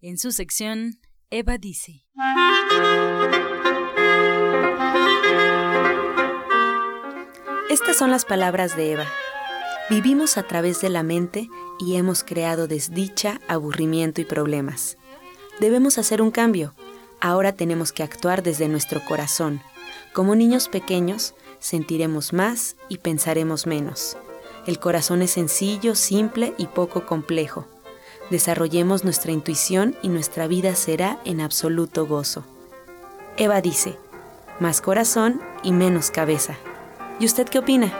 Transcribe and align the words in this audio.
en 0.00 0.16
su 0.16 0.30
sección 0.32 1.00
Eva 1.30 1.58
dice. 1.58 2.06
Estas 7.68 7.96
son 7.96 8.10
las 8.10 8.24
palabras 8.24 8.76
de 8.76 8.92
Eva. 8.92 9.06
Vivimos 9.90 10.38
a 10.38 10.44
través 10.44 10.80
de 10.80 10.88
la 10.88 11.02
mente 11.02 11.48
y 11.80 11.96
hemos 11.96 12.22
creado 12.22 12.68
desdicha, 12.68 13.40
aburrimiento 13.48 14.20
y 14.20 14.24
problemas. 14.24 14.98
Debemos 15.60 15.98
hacer 15.98 16.22
un 16.22 16.30
cambio. 16.30 16.74
Ahora 17.20 17.52
tenemos 17.52 17.92
que 17.92 18.02
actuar 18.02 18.42
desde 18.42 18.68
nuestro 18.68 19.04
corazón. 19.04 19.60
Como 20.12 20.36
niños 20.36 20.68
pequeños, 20.68 21.34
sentiremos 21.58 22.32
más 22.32 22.76
y 22.88 22.98
pensaremos 22.98 23.66
menos. 23.66 24.16
El 24.66 24.78
corazón 24.78 25.22
es 25.22 25.32
sencillo, 25.32 25.94
simple 25.94 26.54
y 26.58 26.66
poco 26.66 27.04
complejo. 27.04 27.66
Desarrollemos 28.30 29.04
nuestra 29.04 29.32
intuición 29.32 29.96
y 30.02 30.08
nuestra 30.08 30.46
vida 30.48 30.74
será 30.74 31.18
en 31.24 31.40
absoluto 31.40 32.06
gozo. 32.06 32.44
Eva 33.38 33.62
dice, 33.62 33.96
más 34.60 34.82
corazón 34.82 35.40
y 35.62 35.72
menos 35.72 36.10
cabeza. 36.10 36.58
¿Y 37.20 37.24
usted 37.24 37.48
qué 37.48 37.58
opina? 37.58 37.90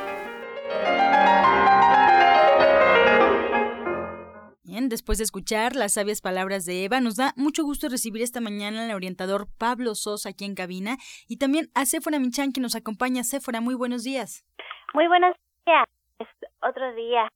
Bien, 4.65 4.91
después 4.91 5.17
de 5.17 5.25
escuchar 5.25 5.75
las 5.75 5.95
sabias 5.95 6.21
palabras 6.21 6.67
de 6.67 6.85
Eva, 6.85 7.01
nos 7.01 7.17
da 7.17 7.33
mucho 7.37 7.65
gusto 7.65 7.89
recibir 7.89 8.21
esta 8.21 8.43
mañana 8.43 8.85
al 8.85 8.95
orientador 8.95 9.49
Pablo 9.57 9.95
Sosa 9.95 10.29
aquí 10.29 10.45
en 10.45 10.55
cabina 10.55 10.99
y 11.27 11.39
también 11.39 11.71
a 11.75 11.87
Séfora 11.87 12.19
Michan 12.19 12.53
que 12.53 12.61
nos 12.61 12.75
acompaña. 12.75 13.25
Séfora, 13.25 13.63
muy 13.63 13.75
buenos 13.75 14.05
días. 14.05 14.45
Muy 14.93 15.07
buenos 15.09 15.35
días. 15.65 15.87
Es 16.19 16.29
otro 16.61 16.95
día 16.95 17.31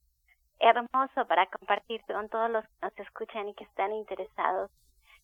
hermoso 0.63 1.27
para 1.27 1.47
compartir 1.47 2.03
con 2.05 2.29
todos 2.29 2.51
los 2.51 2.65
que 2.65 2.71
nos 2.83 2.99
escuchan 2.99 3.49
y 3.49 3.55
que 3.55 3.65
están 3.65 3.93
interesados. 3.93 4.71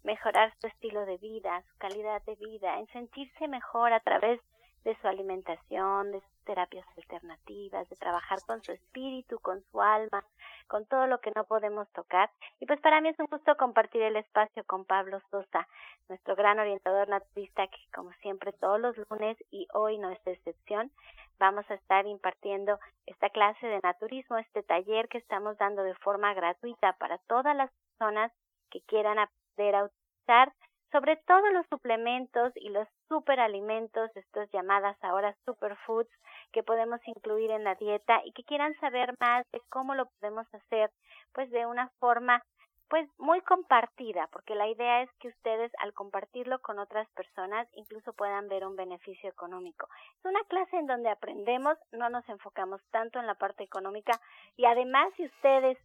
Mejorar 0.03 0.53
su 0.61 0.67
estilo 0.67 1.06
de 1.06 1.17
vida, 1.19 1.62
su 1.62 1.78
calidad 1.78 2.22
de 2.22 2.34
vida, 2.36 2.78
en 2.78 2.86
sentirse 2.89 3.48
mejor 3.48 3.92
a 3.92 4.00
través 4.00 4.41
de 4.41 4.58
su 4.97 5.08
alimentación, 5.08 6.12
de 6.12 6.20
sus 6.20 6.44
terapias 6.44 6.86
alternativas, 6.97 7.89
de 7.89 7.97
trabajar 7.97 8.39
con 8.47 8.62
su 8.62 8.72
espíritu, 8.72 9.39
con 9.41 9.62
su 9.70 9.81
alma, 9.81 10.25
con 10.67 10.86
todo 10.86 11.06
lo 11.06 11.20
que 11.20 11.33
no 11.34 11.44
podemos 11.44 11.89
tocar. 11.92 12.31
Y 12.61 12.67
pues 12.67 12.81
para 12.81 13.00
mí 13.00 13.09
es 13.09 13.19
un 13.19 13.27
gusto 13.27 13.56
compartir 13.56 14.03
el 14.03 14.16
espacio 14.16 14.64
con 14.64 14.84
Pablo 14.84 15.20
Sosa, 15.31 15.66
nuestro 16.09 16.36
gran 16.36 16.59
orientador 16.59 17.09
naturista 17.09 17.66
que 17.66 17.78
como 17.94 18.12
siempre 18.22 18.53
todos 18.53 18.81
los 18.81 18.97
lunes 19.11 19.36
y 19.50 19.66
hoy 19.75 19.98
no 19.98 20.11
es 20.11 20.27
excepción, 20.27 20.91
vamos 21.39 21.70
a 21.70 21.75
estar 21.75 22.06
impartiendo 22.06 22.78
esta 23.06 23.31
clase 23.31 23.66
de 23.66 23.81
naturismo, 23.83 24.39
este 24.39 24.62
taller 24.62 25.09
que 25.09 25.19
estamos 25.19 25.56
dando 25.59 25.83
de 25.83 25.94
forma 25.97 26.34
gratuita 26.34 26.94
para 26.94 27.19
todas 27.28 27.56
las 27.56 27.70
personas 27.72 28.33
que 28.70 28.81
quieran 28.83 29.19
aprender 29.19 29.75
a 29.75 29.84
utilizar 29.84 30.53
sobre 30.91 31.16
todo 31.16 31.50
los 31.53 31.66
suplementos 31.66 32.53
y 32.56 32.70
los 32.70 32.89
superalimentos, 33.09 34.11
estos 34.17 34.51
llamadas 34.53 34.97
ahora 35.03 35.37
superfoods, 35.45 36.10
que 36.53 36.62
podemos 36.62 37.00
incluir 37.06 37.50
en 37.50 37.65
la 37.65 37.75
dieta 37.75 38.21
y 38.25 38.33
que 38.33 38.44
quieran 38.44 38.75
saber 38.81 39.15
más 39.21 39.44
de 39.53 39.60
cómo 39.69 39.94
lo 39.94 40.06
podemos 40.06 40.47
hacer, 40.55 40.91
pues 41.33 41.50
de 41.50 41.66
una 41.66 41.88
forma 41.99 42.43
pues 42.88 43.06
muy 43.19 43.43
compartida, 43.43 44.28
porque 44.33 44.55
la 44.55 44.66
idea 44.66 45.03
es 45.03 45.10
que 45.21 45.28
ustedes 45.28 45.71
al 45.81 45.93
compartirlo 45.93 46.59
con 46.60 46.78
otras 46.78 47.06
personas 47.10 47.69
incluso 47.75 48.15
puedan 48.15 48.49
ver 48.49 48.65
un 48.65 48.77
beneficio 48.77 49.28
económico. 49.28 49.88
Es 50.19 50.25
una 50.25 50.43
clase 50.44 50.77
en 50.78 50.87
donde 50.87 51.10
aprendemos, 51.10 51.77
no 51.93 52.09
nos 52.09 52.27
enfocamos 52.31 52.81
tanto 52.91 53.19
en 53.19 53.27
la 53.27 53.34
parte 53.34 53.62
económica 53.62 54.19
y 54.56 54.65
además 54.65 55.12
si 55.16 55.27
ustedes 55.27 55.77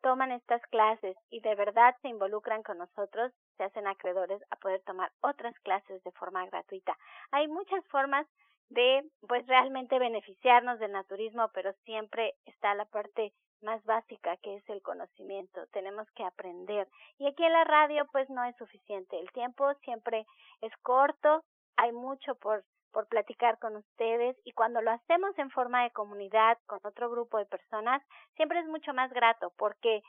toman 0.00 0.32
estas 0.32 0.62
clases 0.68 1.16
y 1.30 1.40
de 1.40 1.54
verdad 1.54 1.94
se 2.02 2.08
involucran 2.08 2.62
con 2.62 2.78
nosotros, 2.78 3.32
se 3.60 3.64
hacen 3.64 3.86
acreedores 3.86 4.42
a 4.48 4.56
poder 4.56 4.80
tomar 4.84 5.12
otras 5.20 5.54
clases 5.60 6.02
de 6.02 6.12
forma 6.12 6.46
gratuita. 6.46 6.96
Hay 7.30 7.46
muchas 7.46 7.86
formas 7.88 8.26
de 8.70 9.04
pues 9.28 9.46
realmente 9.46 9.98
beneficiarnos 9.98 10.78
del 10.78 10.92
naturismo, 10.92 11.50
pero 11.52 11.74
siempre 11.84 12.36
está 12.46 12.74
la 12.74 12.86
parte 12.86 13.34
más 13.60 13.84
básica 13.84 14.38
que 14.38 14.56
es 14.56 14.70
el 14.70 14.80
conocimiento. 14.80 15.66
Tenemos 15.72 16.10
que 16.12 16.24
aprender. 16.24 16.88
Y 17.18 17.26
aquí 17.26 17.44
en 17.44 17.52
la 17.52 17.64
radio 17.64 18.06
pues 18.12 18.30
no 18.30 18.42
es 18.44 18.56
suficiente. 18.56 19.20
El 19.20 19.30
tiempo 19.32 19.74
siempre 19.84 20.24
es 20.62 20.72
corto, 20.78 21.44
hay 21.76 21.92
mucho 21.92 22.36
por 22.36 22.64
por 22.92 23.06
platicar 23.06 23.56
con 23.60 23.76
ustedes 23.76 24.36
y 24.44 24.50
cuando 24.50 24.82
lo 24.82 24.90
hacemos 24.90 25.38
en 25.38 25.50
forma 25.50 25.84
de 25.84 25.92
comunidad 25.92 26.58
con 26.66 26.80
otro 26.82 27.08
grupo 27.08 27.38
de 27.38 27.46
personas, 27.46 28.02
siempre 28.34 28.58
es 28.58 28.66
mucho 28.66 28.92
más 28.92 29.12
grato 29.12 29.52
porque 29.56 30.02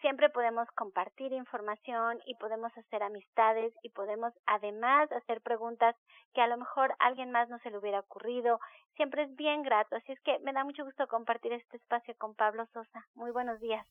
siempre 0.00 0.28
podemos 0.28 0.68
compartir 0.74 1.32
información 1.32 2.18
y 2.26 2.34
podemos 2.36 2.72
hacer 2.76 3.02
amistades 3.02 3.72
y 3.82 3.90
podemos 3.90 4.32
además 4.46 5.10
hacer 5.12 5.40
preguntas 5.40 5.96
que 6.34 6.40
a 6.40 6.46
lo 6.46 6.56
mejor 6.56 6.92
a 6.92 7.06
alguien 7.06 7.30
más 7.30 7.48
no 7.48 7.58
se 7.60 7.70
le 7.70 7.78
hubiera 7.78 8.00
ocurrido. 8.00 8.60
Siempre 8.96 9.24
es 9.24 9.36
bien 9.36 9.62
grato. 9.62 9.96
Así 9.96 10.12
es 10.12 10.20
que 10.20 10.38
me 10.40 10.52
da 10.52 10.64
mucho 10.64 10.84
gusto 10.84 11.06
compartir 11.06 11.52
este 11.52 11.76
espacio 11.76 12.14
con 12.18 12.34
Pablo 12.34 12.66
Sosa. 12.72 13.06
Muy 13.14 13.30
buenos 13.30 13.60
días. 13.60 13.86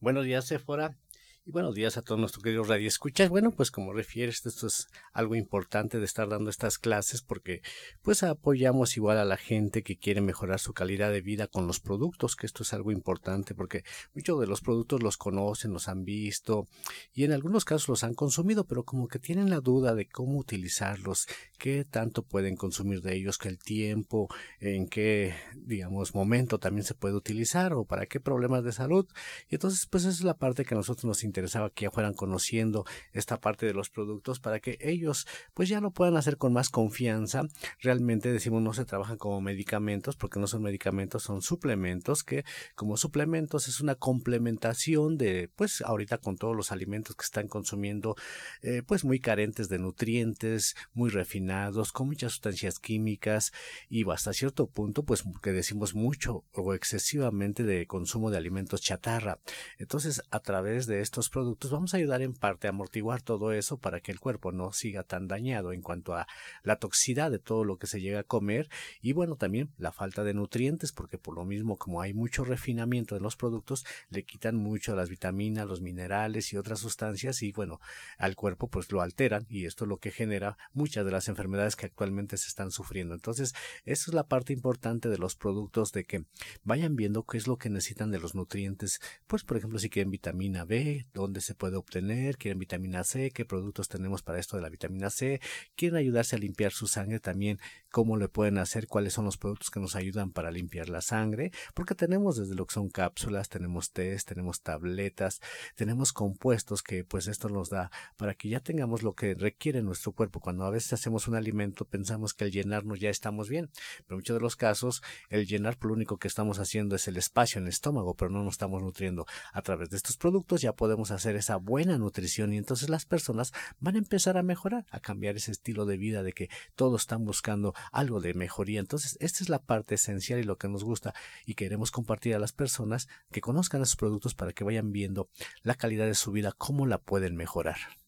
Buenos 0.00 0.24
días, 0.24 0.46
Sephora. 0.46 0.94
Y 1.42 1.52
buenos 1.52 1.74
días 1.74 1.96
a 1.96 2.02
todos 2.02 2.20
nuestros 2.20 2.44
queridos 2.44 2.68
radioescuchas. 2.68 3.30
Bueno, 3.30 3.50
pues 3.50 3.70
como 3.70 3.94
refieres, 3.94 4.44
esto 4.44 4.66
es 4.66 4.88
algo 5.14 5.34
importante 5.34 5.98
de 5.98 6.04
estar 6.04 6.28
dando 6.28 6.50
estas 6.50 6.78
clases 6.78 7.22
porque 7.22 7.62
pues 8.02 8.22
apoyamos 8.22 8.98
igual 8.98 9.16
a 9.16 9.24
la 9.24 9.38
gente 9.38 9.82
que 9.82 9.96
quiere 9.96 10.20
mejorar 10.20 10.60
su 10.60 10.74
calidad 10.74 11.10
de 11.10 11.22
vida 11.22 11.46
con 11.46 11.66
los 11.66 11.80
productos, 11.80 12.36
que 12.36 12.44
esto 12.44 12.62
es 12.62 12.74
algo 12.74 12.92
importante 12.92 13.54
porque 13.54 13.84
muchos 14.14 14.38
de 14.38 14.48
los 14.48 14.60
productos 14.60 15.02
los 15.02 15.16
conocen, 15.16 15.72
los 15.72 15.88
han 15.88 16.04
visto 16.04 16.68
y 17.14 17.24
en 17.24 17.32
algunos 17.32 17.64
casos 17.64 17.88
los 17.88 18.04
han 18.04 18.12
consumido, 18.12 18.66
pero 18.66 18.84
como 18.84 19.08
que 19.08 19.18
tienen 19.18 19.48
la 19.48 19.60
duda 19.60 19.94
de 19.94 20.10
cómo 20.10 20.36
utilizarlos, 20.36 21.26
qué 21.58 21.86
tanto 21.86 22.22
pueden 22.22 22.54
consumir 22.54 23.00
de 23.00 23.16
ellos, 23.16 23.38
que 23.38 23.48
el 23.48 23.58
tiempo, 23.58 24.28
en 24.60 24.88
qué, 24.88 25.34
digamos, 25.56 26.14
momento 26.14 26.58
también 26.58 26.84
se 26.84 26.92
puede 26.92 27.14
utilizar 27.14 27.72
o 27.72 27.86
para 27.86 28.04
qué 28.04 28.20
problemas 28.20 28.62
de 28.62 28.72
salud. 28.72 29.08
Y 29.48 29.54
entonces, 29.54 29.86
pues 29.86 30.04
esa 30.04 30.12
es 30.12 30.22
la 30.22 30.36
parte 30.36 30.66
que 30.66 30.74
a 30.74 30.76
nosotros 30.76 31.06
nos 31.06 31.24
interesaba 31.30 31.70
que 31.70 31.84
ya 31.84 31.90
fueran 31.90 32.14
conociendo 32.14 32.84
esta 33.12 33.40
parte 33.40 33.66
de 33.66 33.74
los 33.74 33.88
productos 33.88 34.40
para 34.40 34.60
que 34.60 34.76
ellos 34.80 35.26
pues 35.54 35.68
ya 35.68 35.80
lo 35.80 35.90
puedan 35.92 36.16
hacer 36.16 36.36
con 36.36 36.52
más 36.52 36.68
confianza. 36.68 37.42
Realmente 37.80 38.32
decimos 38.32 38.62
no 38.62 38.72
se 38.72 38.84
trabajan 38.84 39.16
como 39.16 39.40
medicamentos 39.40 40.16
porque 40.16 40.40
no 40.40 40.46
son 40.46 40.62
medicamentos, 40.62 41.22
son 41.22 41.42
suplementos 41.42 42.24
que 42.24 42.44
como 42.74 42.96
suplementos 42.96 43.68
es 43.68 43.80
una 43.80 43.94
complementación 43.94 45.16
de 45.16 45.50
pues 45.54 45.82
ahorita 45.82 46.18
con 46.18 46.36
todos 46.36 46.56
los 46.56 46.72
alimentos 46.72 47.16
que 47.16 47.24
están 47.24 47.48
consumiendo 47.48 48.16
eh, 48.62 48.82
pues 48.86 49.04
muy 49.04 49.20
carentes 49.20 49.68
de 49.68 49.78
nutrientes, 49.78 50.74
muy 50.92 51.10
refinados, 51.10 51.92
con 51.92 52.08
muchas 52.08 52.32
sustancias 52.32 52.78
químicas 52.78 53.52
y 53.88 54.08
hasta 54.10 54.32
cierto 54.32 54.66
punto 54.66 55.04
pues 55.04 55.22
que 55.42 55.52
decimos 55.52 55.94
mucho 55.94 56.44
o 56.52 56.74
excesivamente 56.74 57.62
de 57.62 57.86
consumo 57.86 58.30
de 58.30 58.36
alimentos 58.36 58.80
chatarra. 58.80 59.38
Entonces 59.78 60.22
a 60.30 60.40
través 60.40 60.86
de 60.86 61.00
estos 61.00 61.19
productos 61.28 61.70
vamos 61.70 61.92
a 61.92 61.98
ayudar 61.98 62.22
en 62.22 62.34
parte 62.34 62.66
a 62.66 62.70
amortiguar 62.70 63.22
todo 63.22 63.52
eso 63.52 63.78
para 63.78 64.00
que 64.00 64.12
el 64.12 64.20
cuerpo 64.20 64.52
no 64.52 64.72
siga 64.72 65.02
tan 65.02 65.28
dañado 65.28 65.72
en 65.72 65.82
cuanto 65.82 66.14
a 66.14 66.26
la 66.62 66.76
toxicidad 66.76 67.30
de 67.30 67.38
todo 67.38 67.64
lo 67.64 67.78
que 67.78 67.86
se 67.86 68.00
llega 68.00 68.20
a 68.20 68.24
comer 68.24 68.68
y 69.02 69.12
bueno 69.12 69.36
también 69.36 69.70
la 69.76 69.92
falta 69.92 70.24
de 70.24 70.34
nutrientes 70.34 70.92
porque 70.92 71.18
por 71.18 71.34
lo 71.34 71.44
mismo 71.44 71.76
como 71.76 72.00
hay 72.00 72.14
mucho 72.14 72.44
refinamiento 72.44 73.14
de 73.14 73.20
los 73.20 73.36
productos 73.36 73.84
le 74.08 74.24
quitan 74.24 74.56
mucho 74.56 74.96
las 74.96 75.08
vitaminas, 75.08 75.66
los 75.66 75.80
minerales 75.80 76.52
y 76.52 76.56
otras 76.56 76.80
sustancias 76.80 77.42
y 77.42 77.52
bueno 77.52 77.80
al 78.18 78.36
cuerpo 78.36 78.68
pues 78.68 78.90
lo 78.92 79.02
alteran 79.02 79.46
y 79.48 79.66
esto 79.66 79.84
es 79.84 79.88
lo 79.88 79.98
que 79.98 80.10
genera 80.10 80.56
muchas 80.72 81.04
de 81.04 81.10
las 81.10 81.28
enfermedades 81.28 81.76
que 81.76 81.86
actualmente 81.86 82.36
se 82.36 82.48
están 82.48 82.70
sufriendo. 82.70 83.14
Entonces, 83.14 83.52
esa 83.84 84.10
es 84.10 84.14
la 84.14 84.26
parte 84.26 84.52
importante 84.52 85.08
de 85.08 85.18
los 85.18 85.36
productos 85.36 85.92
de 85.92 86.04
que 86.04 86.24
vayan 86.62 86.96
viendo 86.96 87.24
qué 87.24 87.38
es 87.38 87.46
lo 87.46 87.56
que 87.56 87.70
necesitan 87.70 88.10
de 88.10 88.20
los 88.20 88.34
nutrientes. 88.34 89.00
Pues, 89.26 89.44
por 89.44 89.56
ejemplo, 89.56 89.78
si 89.78 89.90
quieren 89.90 90.10
vitamina 90.10 90.64
B, 90.64 91.06
dónde 91.12 91.40
se 91.40 91.54
puede 91.54 91.76
obtener, 91.76 92.36
quieren 92.36 92.58
vitamina 92.58 93.04
C, 93.04 93.30
qué 93.30 93.44
productos 93.44 93.88
tenemos 93.88 94.22
para 94.22 94.38
esto 94.38 94.56
de 94.56 94.62
la 94.62 94.68
vitamina 94.68 95.10
C, 95.10 95.40
quieren 95.76 95.96
ayudarse 95.96 96.36
a 96.36 96.38
limpiar 96.38 96.72
su 96.72 96.86
sangre 96.86 97.20
también, 97.20 97.58
cómo 97.90 98.16
le 98.16 98.28
pueden 98.28 98.58
hacer, 98.58 98.86
cuáles 98.86 99.12
son 99.12 99.24
los 99.24 99.36
productos 99.36 99.70
que 99.70 99.80
nos 99.80 99.96
ayudan 99.96 100.30
para 100.30 100.50
limpiar 100.50 100.88
la 100.88 101.00
sangre, 101.00 101.52
porque 101.74 101.94
tenemos 101.94 102.36
desde 102.36 102.54
lo 102.54 102.66
que 102.66 102.74
son 102.74 102.88
cápsulas, 102.88 103.48
tenemos 103.48 103.92
test, 103.92 104.28
tenemos 104.28 104.62
tabletas, 104.62 105.40
tenemos 105.74 106.12
compuestos 106.12 106.82
que 106.82 107.04
pues 107.04 107.26
esto 107.26 107.48
nos 107.48 107.70
da 107.70 107.90
para 108.16 108.34
que 108.34 108.48
ya 108.48 108.60
tengamos 108.60 109.02
lo 109.02 109.14
que 109.14 109.34
requiere 109.34 109.82
nuestro 109.82 110.12
cuerpo. 110.12 110.40
Cuando 110.40 110.64
a 110.64 110.70
veces 110.70 110.92
hacemos 110.92 111.28
un 111.28 111.34
alimento 111.34 111.84
pensamos 111.84 112.34
que 112.34 112.44
al 112.44 112.50
llenarnos 112.50 113.00
ya 113.00 113.10
estamos 113.10 113.48
bien, 113.48 113.70
pero 114.06 114.14
en 114.14 114.16
muchos 114.18 114.36
de 114.36 114.40
los 114.40 114.56
casos 114.56 115.02
el 115.28 115.46
llenar 115.46 115.76
por 115.76 115.88
lo 115.88 115.94
único 115.94 116.18
que 116.18 116.28
estamos 116.28 116.58
haciendo 116.58 116.96
es 116.96 117.08
el 117.08 117.16
espacio 117.16 117.58
en 117.58 117.64
el 117.64 117.70
estómago, 117.70 118.14
pero 118.14 118.30
no 118.30 118.44
nos 118.44 118.54
estamos 118.54 118.82
nutriendo. 118.82 119.26
A 119.52 119.62
través 119.62 119.90
de 119.90 119.96
estos 119.96 120.16
productos 120.16 120.60
ya 120.60 120.74
podemos 120.74 120.99
hacer 121.10 121.36
esa 121.36 121.56
buena 121.56 121.98
nutrición 121.98 122.52
y 122.52 122.58
entonces 122.58 122.88
las 122.88 123.06
personas 123.06 123.52
van 123.78 123.94
a 123.94 123.98
empezar 123.98 124.36
a 124.36 124.42
mejorar, 124.42 124.86
a 124.90 125.00
cambiar 125.00 125.36
ese 125.36 125.52
estilo 125.52 125.86
de 125.86 125.96
vida 125.96 126.22
de 126.22 126.32
que 126.32 126.50
todos 126.74 127.02
están 127.02 127.24
buscando 127.24 127.74
algo 127.92 128.20
de 128.20 128.34
mejoría. 128.34 128.80
Entonces, 128.80 129.16
esta 129.20 129.42
es 129.42 129.48
la 129.48 129.62
parte 129.62 129.94
esencial 129.94 130.40
y 130.40 130.44
lo 130.44 130.58
que 130.58 130.68
nos 130.68 130.84
gusta 130.84 131.14
y 131.46 131.54
queremos 131.54 131.90
compartir 131.90 132.34
a 132.34 132.38
las 132.38 132.52
personas 132.52 133.08
que 133.30 133.40
conozcan 133.40 133.82
esos 133.82 133.96
productos 133.96 134.34
para 134.34 134.52
que 134.52 134.64
vayan 134.64 134.92
viendo 134.92 135.28
la 135.62 135.74
calidad 135.74 136.06
de 136.06 136.14
su 136.14 136.32
vida, 136.32 136.52
cómo 136.56 136.86
la 136.86 136.98
pueden 136.98 137.36
mejorar 137.36 137.99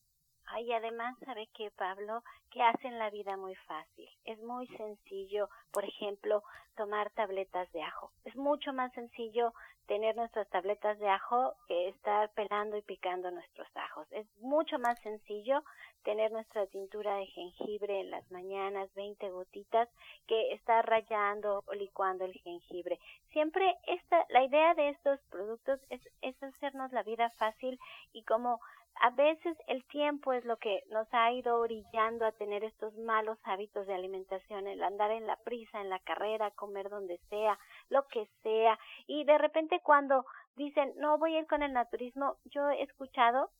y 0.63 0.73
además 0.73 1.17
sabe 1.25 1.49
que 1.55 1.71
Pablo, 1.73 2.23
que 2.51 2.63
hacen 2.63 2.99
la 2.99 3.11
vida 3.11 3.37
muy 3.37 3.55
fácil. 3.55 4.09
Es 4.25 4.39
muy 4.43 4.67
sencillo, 4.69 5.49
por 5.73 5.85
ejemplo, 5.85 6.43
tomar 6.77 7.11
tabletas 7.11 7.71
de 7.73 7.83
ajo. 7.83 8.13
Es 8.25 8.37
mucho 8.37 8.73
más 8.73 8.93
sencillo 8.93 9.53
tener 9.87 10.17
nuestras 10.17 10.49
tabletas 10.49 10.99
de 10.99 11.09
ajo 11.09 11.55
que 11.67 11.89
estar 11.89 12.31
pelando 12.31 12.77
y 12.77 12.83
picando 12.83 13.31
nuestros 13.31 13.69
ajos. 13.75 14.07
Es 14.13 14.27
mucho 14.39 14.79
más 14.79 14.99
sencillo 15.01 15.63
tener 16.05 16.33
nuestra 16.33 16.67
tintura 16.67 17.17
de 17.17 17.27
jengibre 17.27 18.01
en 18.01 18.11
las 18.11 18.29
mañanas, 18.31 18.93
20 18.95 19.31
gotitas, 19.31 19.89
que 20.27 20.53
estar 20.53 20.85
rayando 20.89 21.63
o 21.67 21.75
licuando 21.75 22.25
el 22.25 22.33
jengibre. 22.33 22.99
Siempre 23.31 23.77
esta, 23.87 24.25
la 24.31 24.45
idea 24.45 24.75
de 24.75 24.91
estos 24.91 25.21
productos 25.31 25.81
es, 25.91 26.01
es 26.23 26.41
hacernos 26.43 26.93
la 26.93 27.03
vida 27.03 27.31
fácil 27.39 27.79
y 28.13 28.25
como 28.25 28.61
a 29.01 29.11
veces 29.11 29.57
el 29.67 29.85
tiempo 29.87 30.33
es 30.33 30.45
lo 30.45 30.57
que 30.59 30.83
nos 30.91 31.07
ha 31.13 31.33
ido 31.33 31.59
orillando 31.59 32.25
a 32.25 32.33
tener 32.33 32.65
estos 32.65 32.97
malos 32.99 33.39
hábitos 33.45 33.87
de 33.87 33.95
alimentación, 33.95 34.67
el 34.67 34.83
andar 34.83 35.11
en 35.11 35.27
la 35.27 35.37
prisa, 35.37 35.81
en 35.81 35.91
la 35.91 35.99
carrera, 36.01 36.51
comer 36.53 36.89
donde 36.89 37.19
sea, 37.29 37.59
lo 37.89 38.07
que 38.09 38.29
sea. 38.43 38.79
Y 39.07 39.25
de 39.25 39.39
repente 39.39 39.81
cuando 39.83 40.25
dicen, 40.57 40.93
no 40.97 41.19
voy 41.19 41.35
a 41.35 41.41
ir 41.41 41.47
con 41.47 41.63
el 41.63 41.73
naturismo, 41.73 42.37
yo 42.45 42.69
he 42.71 42.83
escuchado 42.83 43.51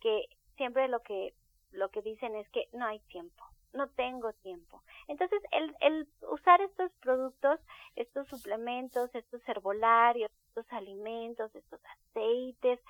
que 0.00 0.26
siempre 0.56 0.88
lo 0.88 1.00
que, 1.00 1.34
lo 1.70 1.90
que 1.90 2.02
dicen 2.02 2.34
es 2.36 2.48
que 2.50 2.68
no 2.72 2.86
hay 2.86 3.00
tiempo, 3.00 3.44
no 3.72 3.88
tengo 3.90 4.32
tiempo. 4.42 4.82
Entonces, 5.08 5.40
el, 5.52 5.74
el 5.80 6.08
usar 6.30 6.60
estos 6.60 6.92
productos, 7.00 7.60
estos 7.96 8.28
suplementos, 8.28 9.14
estos 9.14 9.40
herbolarios, 9.48 10.30
estos 10.48 10.70
alimentos, 10.72 11.54
estos 11.54 11.80
aceites, 11.84 12.80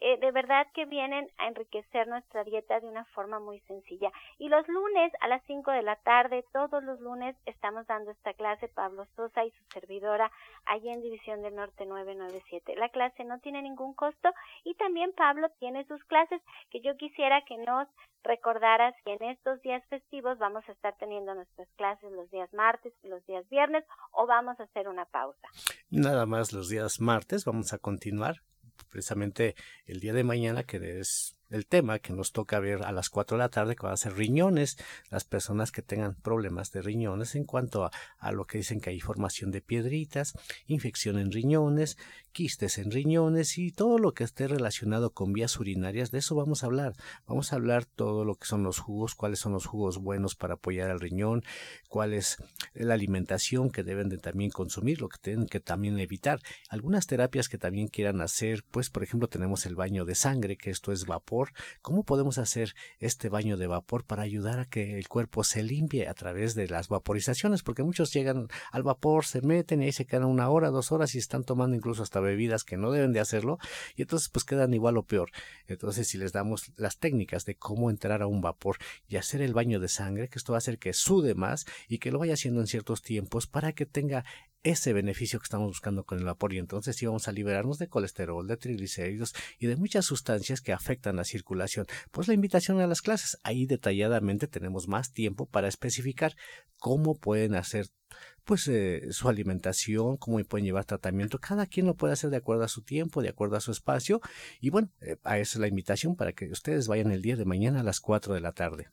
eh, 0.00 0.18
de 0.18 0.30
verdad 0.30 0.66
que 0.74 0.84
vienen 0.84 1.30
a 1.38 1.48
enriquecer 1.48 2.06
nuestra 2.06 2.44
dieta 2.44 2.80
de 2.80 2.86
una 2.86 3.04
forma 3.06 3.40
muy 3.40 3.60
sencilla. 3.60 4.12
Y 4.38 4.48
los 4.48 4.66
lunes 4.68 5.12
a 5.20 5.28
las 5.28 5.42
5 5.46 5.70
de 5.70 5.82
la 5.82 5.96
tarde, 5.96 6.44
todos 6.52 6.82
los 6.84 7.00
lunes, 7.00 7.36
estamos 7.46 7.86
dando 7.86 8.10
esta 8.10 8.34
clase 8.34 8.68
Pablo 8.68 9.06
Sosa 9.16 9.44
y 9.44 9.50
su 9.50 9.64
servidora 9.72 10.30
allí 10.66 10.88
en 10.90 11.02
División 11.02 11.42
del 11.42 11.54
Norte 11.54 11.86
997. 11.86 12.76
La 12.76 12.90
clase 12.90 13.24
no 13.24 13.38
tiene 13.40 13.62
ningún 13.62 13.94
costo 13.94 14.30
y 14.64 14.74
también 14.74 15.12
Pablo 15.16 15.48
tiene 15.58 15.84
sus 15.86 16.02
clases 16.04 16.42
que 16.70 16.80
yo 16.80 16.96
quisiera 16.96 17.42
que 17.42 17.56
nos 17.58 17.88
recordaras 18.22 18.94
que 19.04 19.14
en 19.14 19.22
estos 19.30 19.62
días 19.62 19.82
festivos 19.88 20.38
vamos 20.38 20.64
a 20.68 20.72
estar 20.72 20.94
teniendo 20.98 21.34
nuestras 21.34 21.68
clases 21.76 22.12
los 22.12 22.30
días 22.30 22.52
martes 22.52 22.92
y 23.02 23.08
los 23.08 23.24
días 23.26 23.48
viernes 23.48 23.84
o 24.12 24.26
vamos 24.26 24.58
a 24.60 24.64
hacer 24.64 24.88
una 24.88 25.04
pausa. 25.06 25.48
Nada 25.90 26.26
más 26.26 26.52
los 26.52 26.68
días 26.68 27.00
martes 27.00 27.44
vamos 27.44 27.72
a 27.72 27.78
continuar 27.78 28.42
precisamente 28.90 29.54
el 29.86 30.00
día 30.00 30.12
de 30.12 30.24
mañana, 30.24 30.64
que 30.64 31.00
es 31.00 31.35
el 31.50 31.66
tema 31.66 31.98
que 31.98 32.12
nos 32.12 32.32
toca 32.32 32.58
ver 32.58 32.82
a 32.82 32.92
las 32.92 33.08
4 33.08 33.36
de 33.36 33.42
la 33.42 33.48
tarde, 33.48 33.76
que 33.76 33.84
van 33.84 33.92
a 33.92 33.96
ser 33.96 34.14
riñones, 34.14 34.78
las 35.10 35.24
personas 35.24 35.70
que 35.70 35.82
tengan 35.82 36.14
problemas 36.14 36.72
de 36.72 36.82
riñones 36.82 37.34
en 37.34 37.44
cuanto 37.44 37.84
a, 37.84 38.32
lo 38.32 38.44
que 38.44 38.58
dicen 38.58 38.80
que 38.80 38.90
hay 38.90 39.00
formación 39.00 39.50
de 39.50 39.60
piedritas, 39.60 40.34
infección 40.66 41.18
en 41.18 41.30
riñones, 41.30 41.96
quistes 42.32 42.78
en 42.78 42.90
riñones 42.90 43.56
y 43.58 43.70
todo 43.70 43.98
lo 43.98 44.12
que 44.12 44.24
esté 44.24 44.48
relacionado 44.48 45.12
con 45.12 45.32
vías 45.32 45.58
urinarias, 45.58 46.10
de 46.10 46.18
eso 46.18 46.34
vamos 46.34 46.62
a 46.62 46.66
hablar. 46.66 46.94
Vamos 47.26 47.52
a 47.52 47.56
hablar 47.56 47.84
todo 47.84 48.24
lo 48.24 48.34
que 48.34 48.46
son 48.46 48.62
los 48.62 48.78
jugos, 48.78 49.14
cuáles 49.14 49.38
son 49.38 49.52
los 49.52 49.66
jugos 49.66 49.98
buenos 49.98 50.34
para 50.34 50.54
apoyar 50.54 50.90
al 50.90 51.00
riñón, 51.00 51.44
cuál 51.88 52.12
es 52.12 52.36
la 52.74 52.94
alimentación 52.94 53.70
que 53.70 53.84
deben 53.84 54.08
de 54.08 54.18
también 54.18 54.50
consumir, 54.50 55.00
lo 55.00 55.08
que 55.08 55.18
tienen 55.18 55.46
que 55.46 55.60
también 55.60 55.98
evitar. 55.98 56.40
Algunas 56.68 57.06
terapias 57.06 57.48
que 57.48 57.58
también 57.58 57.88
quieran 57.88 58.20
hacer, 58.20 58.64
pues 58.70 58.90
por 58.90 59.02
ejemplo 59.02 59.28
tenemos 59.28 59.64
el 59.64 59.76
baño 59.76 60.04
de 60.04 60.14
sangre, 60.14 60.56
que 60.56 60.70
esto 60.70 60.92
es 60.92 61.06
vapor 61.06 61.35
¿Cómo 61.82 62.04
podemos 62.04 62.38
hacer 62.38 62.74
este 62.98 63.28
baño 63.28 63.56
de 63.56 63.66
vapor 63.66 64.04
para 64.04 64.22
ayudar 64.22 64.58
a 64.58 64.64
que 64.64 64.98
el 64.98 65.08
cuerpo 65.08 65.44
se 65.44 65.62
limpie 65.62 66.08
a 66.08 66.14
través 66.14 66.54
de 66.54 66.68
las 66.68 66.88
vaporizaciones? 66.88 67.62
Porque 67.62 67.82
muchos 67.82 68.12
llegan 68.12 68.48
al 68.72 68.82
vapor, 68.82 69.24
se 69.24 69.42
meten 69.42 69.82
y 69.82 69.86
ahí 69.86 69.92
se 69.92 70.06
quedan 70.06 70.24
una 70.24 70.48
hora, 70.48 70.70
dos 70.70 70.92
horas 70.92 71.14
y 71.14 71.18
están 71.18 71.44
tomando 71.44 71.76
incluso 71.76 72.02
hasta 72.02 72.20
bebidas 72.20 72.64
que 72.64 72.76
no 72.76 72.90
deben 72.90 73.12
de 73.12 73.20
hacerlo 73.20 73.58
y 73.94 74.02
entonces 74.02 74.28
pues 74.28 74.44
quedan 74.44 74.72
igual 74.74 74.96
o 74.96 75.02
peor. 75.02 75.30
Entonces 75.66 76.08
si 76.08 76.18
les 76.18 76.32
damos 76.32 76.72
las 76.76 76.98
técnicas 76.98 77.44
de 77.44 77.56
cómo 77.56 77.90
entrar 77.90 78.22
a 78.22 78.26
un 78.26 78.40
vapor 78.40 78.78
y 79.06 79.16
hacer 79.16 79.42
el 79.42 79.54
baño 79.54 79.80
de 79.80 79.88
sangre, 79.88 80.28
que 80.28 80.38
esto 80.38 80.52
va 80.52 80.56
a 80.56 80.58
hacer 80.58 80.78
que 80.78 80.92
sude 80.92 81.34
más 81.34 81.66
y 81.88 81.98
que 81.98 82.10
lo 82.10 82.18
vaya 82.18 82.34
haciendo 82.34 82.60
en 82.60 82.66
ciertos 82.66 83.02
tiempos 83.02 83.46
para 83.46 83.72
que 83.72 83.86
tenga 83.86 84.24
ese 84.66 84.92
beneficio 84.92 85.38
que 85.38 85.44
estamos 85.44 85.68
buscando 85.68 86.04
con 86.04 86.18
el 86.18 86.24
vapor 86.24 86.52
y 86.52 86.58
entonces 86.58 87.00
íbamos 87.00 87.28
a 87.28 87.32
liberarnos 87.32 87.78
de 87.78 87.86
colesterol, 87.86 88.48
de 88.48 88.56
triglicéridos 88.56 89.32
y 89.60 89.68
de 89.68 89.76
muchas 89.76 90.04
sustancias 90.04 90.60
que 90.60 90.72
afectan 90.72 91.14
la 91.14 91.24
circulación. 91.24 91.86
Pues 92.10 92.26
la 92.26 92.34
invitación 92.34 92.80
a 92.80 92.88
las 92.88 93.00
clases, 93.00 93.38
ahí 93.44 93.66
detalladamente 93.66 94.48
tenemos 94.48 94.88
más 94.88 95.12
tiempo 95.12 95.46
para 95.46 95.68
especificar 95.68 96.34
cómo 96.78 97.14
pueden 97.14 97.54
hacer 97.54 97.86
pues 98.44 98.66
eh, 98.66 99.12
su 99.12 99.28
alimentación, 99.28 100.16
cómo 100.16 100.42
pueden 100.44 100.64
llevar 100.64 100.84
tratamiento. 100.84 101.38
Cada 101.38 101.66
quien 101.66 101.86
lo 101.86 101.94
puede 101.94 102.14
hacer 102.14 102.30
de 102.30 102.38
acuerdo 102.38 102.64
a 102.64 102.68
su 102.68 102.82
tiempo, 102.82 103.22
de 103.22 103.28
acuerdo 103.28 103.56
a 103.56 103.60
su 103.60 103.70
espacio. 103.70 104.20
Y 104.60 104.70
bueno, 104.70 104.90
eh, 105.00 105.16
a 105.22 105.38
esa 105.38 105.58
es 105.58 105.60
la 105.60 105.68
invitación 105.68 106.16
para 106.16 106.32
que 106.32 106.50
ustedes 106.50 106.88
vayan 106.88 107.12
el 107.12 107.22
día 107.22 107.36
de 107.36 107.44
mañana 107.44 107.80
a 107.80 107.84
las 107.84 108.00
4 108.00 108.34
de 108.34 108.40
la 108.40 108.52
tarde. 108.52 108.88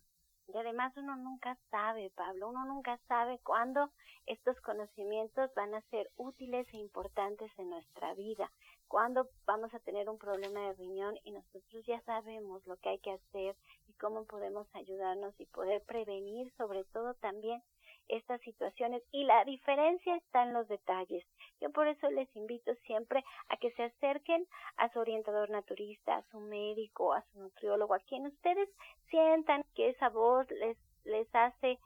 Además 0.73 0.97
uno 0.97 1.15
nunca 1.17 1.55
sabe, 1.69 2.09
Pablo, 2.15 2.49
uno 2.49 2.65
nunca 2.65 2.97
sabe 3.07 3.37
cuándo 3.43 3.91
estos 4.25 4.59
conocimientos 4.61 5.53
van 5.53 5.75
a 5.75 5.81
ser 5.91 6.09
útiles 6.17 6.67
e 6.73 6.77
importantes 6.77 7.51
en 7.59 7.69
nuestra 7.69 8.15
vida. 8.15 8.51
Cuándo 8.87 9.29
vamos 9.45 9.71
a 9.75 9.79
tener 9.81 10.09
un 10.09 10.17
problema 10.17 10.61
de 10.61 10.73
riñón 10.73 11.15
y 11.25 11.31
nosotros 11.31 11.85
ya 11.85 12.01
sabemos 12.01 12.65
lo 12.65 12.77
que 12.77 12.89
hay 12.89 12.97
que 12.97 13.11
hacer 13.11 13.55
y 13.87 13.93
cómo 14.01 14.25
podemos 14.25 14.65
ayudarnos 14.73 15.39
y 15.39 15.45
poder 15.45 15.83
prevenir 15.83 16.51
sobre 16.57 16.85
todo 16.85 17.13
también 17.13 17.61
estas 18.07 18.41
situaciones 18.41 19.01
y 19.11 19.23
la 19.23 19.43
diferencia 19.45 20.15
está 20.15 20.43
en 20.43 20.53
los 20.53 20.67
detalles. 20.67 21.25
Yo 21.61 21.71
por 21.71 21.87
eso 21.87 22.09
les 22.09 22.33
invito 22.35 22.73
siempre 22.85 23.23
a 23.49 23.57
que 23.57 23.71
se 23.71 23.83
acerquen 23.83 24.45
a 24.77 24.89
su 24.89 24.99
orientador 24.99 25.49
naturista, 25.49 26.17
a 26.17 26.23
su 26.31 26.39
médico, 26.39 27.13
a 27.13 27.23
su 27.31 27.39
nutriólogo, 27.39 27.93
a 27.93 27.99
quien 27.99 28.27
ustedes 28.27 28.69
sientan 29.09 29.63
que 29.75 29.89
esa 29.89 30.09
voz 30.09 30.49
les, 30.51 30.77
les 31.05 31.27
hace 31.33 31.79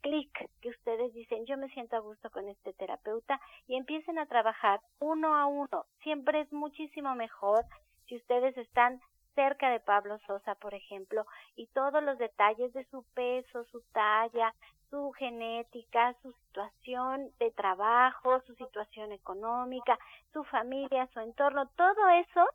clic, 0.00 0.50
que 0.60 0.68
ustedes 0.68 1.14
dicen 1.14 1.46
yo 1.46 1.56
me 1.56 1.70
siento 1.70 1.96
a 1.96 2.00
gusto 2.00 2.30
con 2.30 2.48
este 2.48 2.74
terapeuta 2.74 3.40
y 3.66 3.76
empiecen 3.76 4.18
a 4.18 4.26
trabajar 4.26 4.80
uno 5.00 5.34
a 5.36 5.46
uno. 5.46 5.86
Siempre 6.02 6.40
es 6.42 6.52
muchísimo 6.52 7.14
mejor 7.14 7.64
si 8.06 8.16
ustedes 8.16 8.56
están 8.58 9.00
cerca 9.34 9.70
de 9.70 9.80
Pablo 9.80 10.18
Sosa, 10.26 10.54
por 10.56 10.74
ejemplo, 10.74 11.26
y 11.56 11.66
todos 11.68 12.02
los 12.02 12.18
detalles 12.18 12.72
de 12.72 12.84
su 12.86 13.02
peso, 13.14 13.64
su 13.64 13.80
talla, 13.92 14.54
su 14.90 15.12
genética, 15.12 16.14
su 16.22 16.32
situación 16.32 17.30
de 17.38 17.50
trabajo, 17.50 18.40
su 18.46 18.54
situación 18.54 19.12
económica, 19.12 19.98
su 20.32 20.44
familia, 20.44 21.08
su 21.12 21.20
entorno, 21.20 21.68
todo 21.76 22.08
eso 22.10 22.46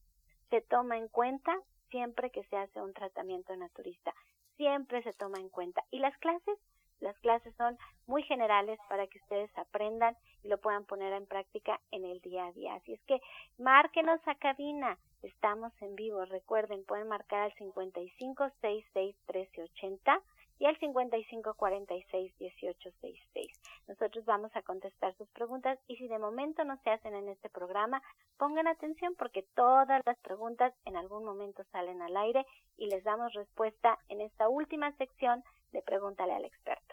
se 0.49 0.61
toma 0.61 0.97
en 0.97 1.07
cuenta 1.09 1.55
siempre 1.89 2.29
que 2.29 2.43
se 2.45 2.57
hace 2.57 2.81
un 2.81 2.93
tratamiento 2.93 3.55
naturista. 3.55 4.13
Siempre 4.57 5.03
se 5.03 5.13
toma 5.13 5.39
en 5.39 5.49
cuenta. 5.49 5.83
Y 5.91 5.99
las 5.99 6.17
clases, 6.17 6.57
las 7.01 7.17
clases 7.19 7.53
son 7.55 7.77
muy 8.07 8.23
generales 8.23 8.79
para 8.89 9.07
que 9.07 9.19
ustedes 9.19 9.49
aprendan 9.57 10.15
y 10.43 10.47
lo 10.47 10.57
puedan 10.57 10.85
poner 10.85 11.13
en 11.13 11.25
práctica 11.25 11.79
en 11.91 12.05
el 12.05 12.19
día 12.21 12.45
a 12.45 12.51
día. 12.51 12.75
Así 12.75 12.93
es 12.93 13.01
que 13.03 13.19
márquenos 13.57 14.19
a 14.27 14.35
cabina. 14.35 14.97
Estamos 15.21 15.73
en 15.81 15.95
vivo. 15.95 16.25
Recuerden, 16.25 16.85
pueden 16.85 17.07
marcar 17.07 17.41
al 17.41 17.53
55 17.53 18.49
66 18.61 19.15
1380 19.27 20.21
y 20.59 20.65
al 20.65 20.77
55 20.77 21.53
46 21.53 22.37
18 22.37 22.91
66. 23.01 23.51
Nosotros 23.87 24.25
vamos 24.25 24.51
a 24.55 24.61
contestar 24.61 25.15
sus 25.15 25.29
preguntas 25.29 25.79
y 25.87 25.95
si 25.95 26.07
de 26.07 26.19
momento 26.19 26.63
no 26.65 26.77
se 26.83 26.89
hacen 26.89 27.15
en 27.15 27.29
este 27.29 27.49
programa, 27.49 28.01
pongan 28.37 28.67
atención 28.67 29.15
porque 29.17 29.43
todas 29.55 30.01
las 30.05 30.19
preguntas 30.19 30.73
en 30.85 30.97
algún 30.97 31.23
momento 31.23 31.63
salen 31.71 32.01
al 32.01 32.15
aire 32.17 32.45
y 32.77 32.87
les 32.87 33.03
damos 33.03 33.33
respuesta 33.33 33.97
en 34.09 34.21
esta 34.21 34.49
última 34.49 34.91
sección 34.97 35.43
de 35.71 35.81
Pregúntale 35.81 36.33
al 36.33 36.45
experto. 36.45 36.88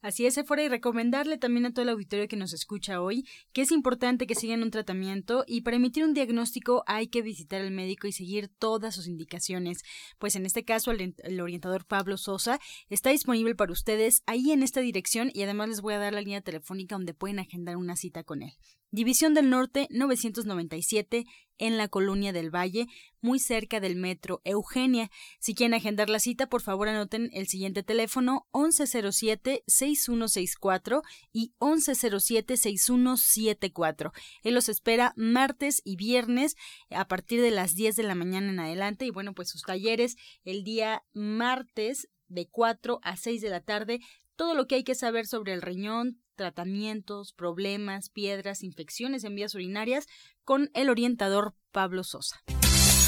Así 0.00 0.26
es, 0.26 0.38
fuera 0.46 0.62
y 0.62 0.68
recomendarle 0.68 1.38
también 1.38 1.66
a 1.66 1.72
todo 1.72 1.82
el 1.82 1.88
auditorio 1.88 2.28
que 2.28 2.36
nos 2.36 2.52
escucha 2.52 3.02
hoy 3.02 3.26
que 3.52 3.62
es 3.62 3.72
importante 3.72 4.28
que 4.28 4.36
sigan 4.36 4.62
un 4.62 4.70
tratamiento 4.70 5.44
y 5.46 5.62
para 5.62 5.76
emitir 5.76 6.04
un 6.04 6.14
diagnóstico 6.14 6.84
hay 6.86 7.08
que 7.08 7.20
visitar 7.20 7.60
al 7.60 7.72
médico 7.72 8.06
y 8.06 8.12
seguir 8.12 8.48
todas 8.48 8.94
sus 8.94 9.08
indicaciones. 9.08 9.82
Pues 10.18 10.36
en 10.36 10.46
este 10.46 10.64
caso 10.64 10.92
el, 10.92 11.16
el, 11.18 11.40
orientador 11.40 11.84
Pablo 11.84 12.16
Sosa 12.16 12.60
está 12.88 13.10
disponible 13.10 13.56
para 13.56 13.72
ustedes 13.72 14.22
ahí 14.26 14.52
en 14.52 14.62
esta 14.62 14.80
dirección 14.80 15.30
y 15.34 15.42
además 15.42 15.68
les 15.68 15.80
voy 15.80 15.94
a 15.94 15.98
dar 15.98 16.12
la 16.12 16.20
línea 16.20 16.42
telefónica 16.42 16.94
donde 16.94 17.14
pueden 17.14 17.40
agendar 17.40 17.76
una 17.76 17.96
cita 17.96 18.22
con 18.22 18.42
él. 18.42 18.52
División 18.90 19.34
del 19.34 19.50
Norte 19.50 19.86
997 19.90 21.26
en 21.58 21.76
la 21.76 21.88
Colonia 21.88 22.32
del 22.32 22.54
Valle, 22.54 22.86
muy 23.20 23.38
cerca 23.38 23.80
del 23.80 23.96
metro 23.96 24.40
Eugenia. 24.44 25.10
Si 25.40 25.54
quieren 25.54 25.74
agendar 25.74 26.08
la 26.08 26.20
cita, 26.20 26.48
por 26.48 26.62
favor 26.62 26.88
anoten 26.88 27.28
el 27.34 27.48
siguiente 27.48 27.82
teléfono 27.82 28.46
1107-6164 28.52 31.02
y 31.32 31.52
1107-6174. 31.58 34.12
Él 34.42 34.54
los 34.54 34.70
espera 34.70 35.12
martes 35.16 35.82
y 35.84 35.96
viernes 35.96 36.56
a 36.90 37.08
partir 37.08 37.42
de 37.42 37.50
las 37.50 37.74
10 37.74 37.96
de 37.96 38.04
la 38.04 38.14
mañana 38.14 38.50
en 38.50 38.60
adelante 38.60 39.04
y 39.04 39.10
bueno, 39.10 39.34
pues 39.34 39.50
sus 39.50 39.62
talleres 39.62 40.16
el 40.44 40.64
día 40.64 41.04
martes 41.12 42.08
de 42.28 42.48
4 42.48 43.00
a 43.02 43.16
6 43.16 43.42
de 43.42 43.50
la 43.50 43.60
tarde 43.60 44.00
todo 44.38 44.54
lo 44.54 44.68
que 44.68 44.76
hay 44.76 44.84
que 44.84 44.94
saber 44.94 45.26
sobre 45.26 45.52
el 45.52 45.60
riñón, 45.60 46.22
tratamientos, 46.38 47.34
problemas, 47.34 48.08
piedras, 48.08 48.62
infecciones 48.62 49.24
en 49.24 49.34
vías 49.34 49.54
urinarias 49.54 50.06
con 50.44 50.70
el 50.72 50.88
orientador 50.88 51.54
Pablo 51.70 52.02
Sosa. 52.02 52.42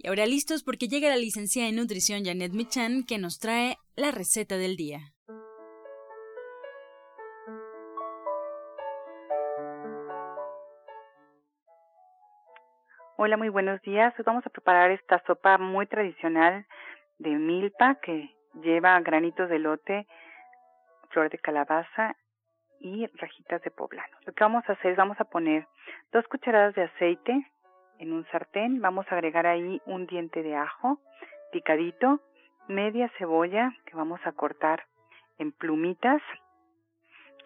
Y 0.00 0.06
ahora 0.06 0.26
listos 0.26 0.62
porque 0.62 0.86
llega 0.86 1.08
la 1.08 1.16
licenciada 1.16 1.68
en 1.68 1.74
nutrición 1.74 2.24
Janet 2.24 2.52
Michan 2.52 3.02
que 3.02 3.18
nos 3.18 3.40
trae 3.40 3.78
la 3.96 4.12
receta 4.12 4.56
del 4.56 4.76
día. 4.76 5.00
Hola, 13.16 13.36
muy 13.36 13.48
buenos 13.48 13.82
días. 13.82 14.14
Hoy 14.16 14.24
vamos 14.24 14.46
a 14.46 14.50
preparar 14.50 14.92
esta 14.92 15.20
sopa 15.26 15.58
muy 15.58 15.88
tradicional 15.88 16.64
de 17.18 17.30
milpa 17.30 17.96
que 18.00 18.30
lleva 18.62 19.00
granitos 19.00 19.48
de 19.48 19.58
lote, 19.58 20.06
flor 21.10 21.28
de 21.28 21.38
calabaza 21.38 22.14
y 22.78 23.04
rajitas 23.14 23.60
de 23.62 23.72
poblano. 23.72 24.16
Lo 24.24 24.32
que 24.32 24.44
vamos 24.44 24.62
a 24.68 24.74
hacer 24.74 24.92
es 24.92 24.96
vamos 24.96 25.20
a 25.20 25.24
poner 25.24 25.66
dos 26.12 26.24
cucharadas 26.28 26.76
de 26.76 26.84
aceite 26.84 27.44
en 27.98 28.12
un 28.12 28.24
sartén 28.26 28.80
vamos 28.80 29.06
a 29.08 29.14
agregar 29.14 29.46
ahí 29.46 29.80
un 29.86 30.06
diente 30.06 30.42
de 30.42 30.56
ajo 30.56 30.98
picadito, 31.52 32.20
media 32.68 33.10
cebolla 33.18 33.72
que 33.86 33.96
vamos 33.96 34.20
a 34.24 34.32
cortar 34.32 34.84
en 35.38 35.52
plumitas 35.52 36.22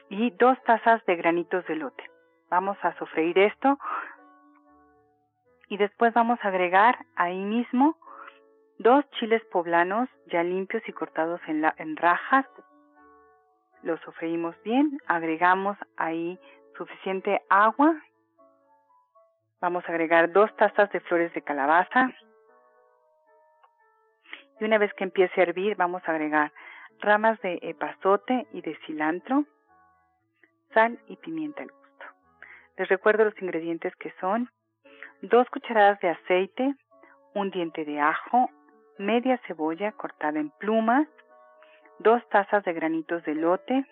y 0.09 0.31
dos 0.33 0.61
tazas 0.65 1.05
de 1.07 1.17
granitos 1.17 1.65
de 1.67 1.77
lote. 1.77 2.05
Vamos 2.51 2.77
a 2.83 2.95
sofreír 2.99 3.39
esto 3.39 3.79
y 5.69 5.77
después 5.77 6.13
vamos 6.13 6.39
a 6.43 6.49
agregar 6.49 6.99
ahí 7.17 7.39
mismo 7.39 7.97
dos 8.79 9.09
chiles 9.13 9.43
poblanos 9.47 10.09
ya 10.27 10.43
limpios 10.43 10.83
y 10.87 10.93
cortados 10.93 11.41
en, 11.47 11.63
la, 11.63 11.75
en 11.79 11.97
rajas. 11.97 12.47
Los 13.83 14.01
sofreímos 14.01 14.55
bien, 14.65 14.99
agregamos 15.07 15.77
ahí 15.97 16.39
suficiente 16.77 17.41
agua 17.49 17.95
Vamos 19.63 19.85
a 19.87 19.93
agregar 19.93 20.33
dos 20.33 20.55
tazas 20.57 20.91
de 20.91 20.99
flores 20.99 21.33
de 21.35 21.43
calabaza. 21.43 22.11
Y 24.59 24.65
una 24.65 24.77
vez 24.77 24.93
que 24.95 25.05
empiece 25.05 25.41
a 25.41 25.45
hervir, 25.45 25.77
vamos 25.77 26.03
a 26.05 26.11
agregar 26.11 26.53
ramas 26.99 27.41
de 27.43 27.61
epazote 27.63 28.49
y 28.53 28.61
de 28.61 28.77
cilantro, 28.85 29.45
sal 30.75 30.99
y 31.07 31.15
pimienta 31.17 31.63
al 31.63 31.71
gusto. 31.71 32.07
Les 32.77 32.89
recuerdo 32.89 33.25
los 33.25 33.41
ingredientes 33.41 33.95
que 33.97 34.13
son 34.21 34.51
dos 35.21 35.49
cucharadas 35.51 36.01
de 36.01 36.09
aceite, 36.09 36.75
un 37.35 37.51
diente 37.53 37.85
de 37.85 38.01
ajo, 38.01 38.51
media 38.99 39.39
cebolla 39.47 39.93
cortada 39.93 40.41
en 40.41 40.51
plumas, 40.51 41.07
dos 42.01 42.21
tazas 42.31 42.65
de 42.65 42.73
granitos 42.73 43.23
de 43.23 43.37
lote, 43.37 43.87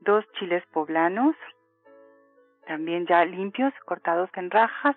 dos 0.00 0.22
chiles 0.32 0.64
poblanos, 0.66 1.34
también 2.66 3.06
ya 3.06 3.24
limpios, 3.24 3.72
cortados 3.84 4.30
en 4.34 4.50
rajas, 4.50 4.96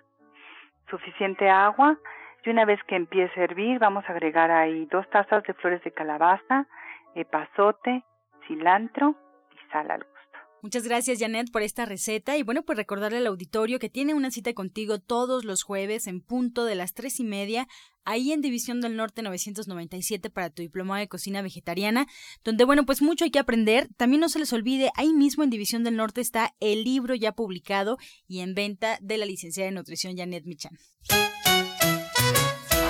suficiente 0.88 1.48
agua 1.48 1.96
y 2.44 2.50
una 2.50 2.64
vez 2.64 2.82
que 2.84 2.96
empiece 2.96 3.40
a 3.40 3.44
hervir 3.44 3.78
vamos 3.78 4.04
a 4.08 4.12
agregar 4.12 4.50
ahí 4.50 4.86
dos 4.86 5.08
tazas 5.10 5.42
de 5.44 5.54
flores 5.54 5.82
de 5.84 5.92
calabaza, 5.92 6.66
epazote, 7.14 8.02
cilantro 8.46 9.14
y 9.52 9.70
sal 9.72 9.90
al 9.90 10.04
gusto. 10.04 10.19
Muchas 10.62 10.84
gracias 10.84 11.18
Janet 11.18 11.50
por 11.50 11.62
esta 11.62 11.86
receta 11.86 12.36
y 12.36 12.42
bueno 12.42 12.62
pues 12.62 12.76
recordarle 12.76 13.18
al 13.18 13.26
auditorio 13.26 13.78
que 13.78 13.88
tiene 13.88 14.12
una 14.12 14.30
cita 14.30 14.52
contigo 14.52 14.98
todos 14.98 15.44
los 15.44 15.62
jueves 15.62 16.06
en 16.06 16.20
punto 16.20 16.66
de 16.66 16.74
las 16.74 16.92
tres 16.92 17.18
y 17.18 17.24
media 17.24 17.66
ahí 18.04 18.32
en 18.32 18.42
División 18.42 18.82
del 18.82 18.94
Norte 18.94 19.22
997 19.22 20.28
para 20.28 20.50
tu 20.50 20.60
diplomado 20.60 21.00
de 21.00 21.08
cocina 21.08 21.40
vegetariana 21.40 22.06
donde 22.44 22.64
bueno 22.64 22.84
pues 22.84 23.00
mucho 23.00 23.24
hay 23.24 23.30
que 23.30 23.38
aprender 23.38 23.88
también 23.96 24.20
no 24.20 24.28
se 24.28 24.38
les 24.38 24.52
olvide 24.52 24.90
ahí 24.96 25.14
mismo 25.14 25.44
en 25.44 25.50
División 25.50 25.82
del 25.82 25.96
Norte 25.96 26.20
está 26.20 26.54
el 26.60 26.84
libro 26.84 27.14
ya 27.14 27.32
publicado 27.32 27.96
y 28.28 28.40
en 28.40 28.54
venta 28.54 28.98
de 29.00 29.16
la 29.16 29.24
licenciada 29.24 29.70
de 29.70 29.74
nutrición 29.74 30.16
Janet 30.16 30.44
Michan. 30.44 30.76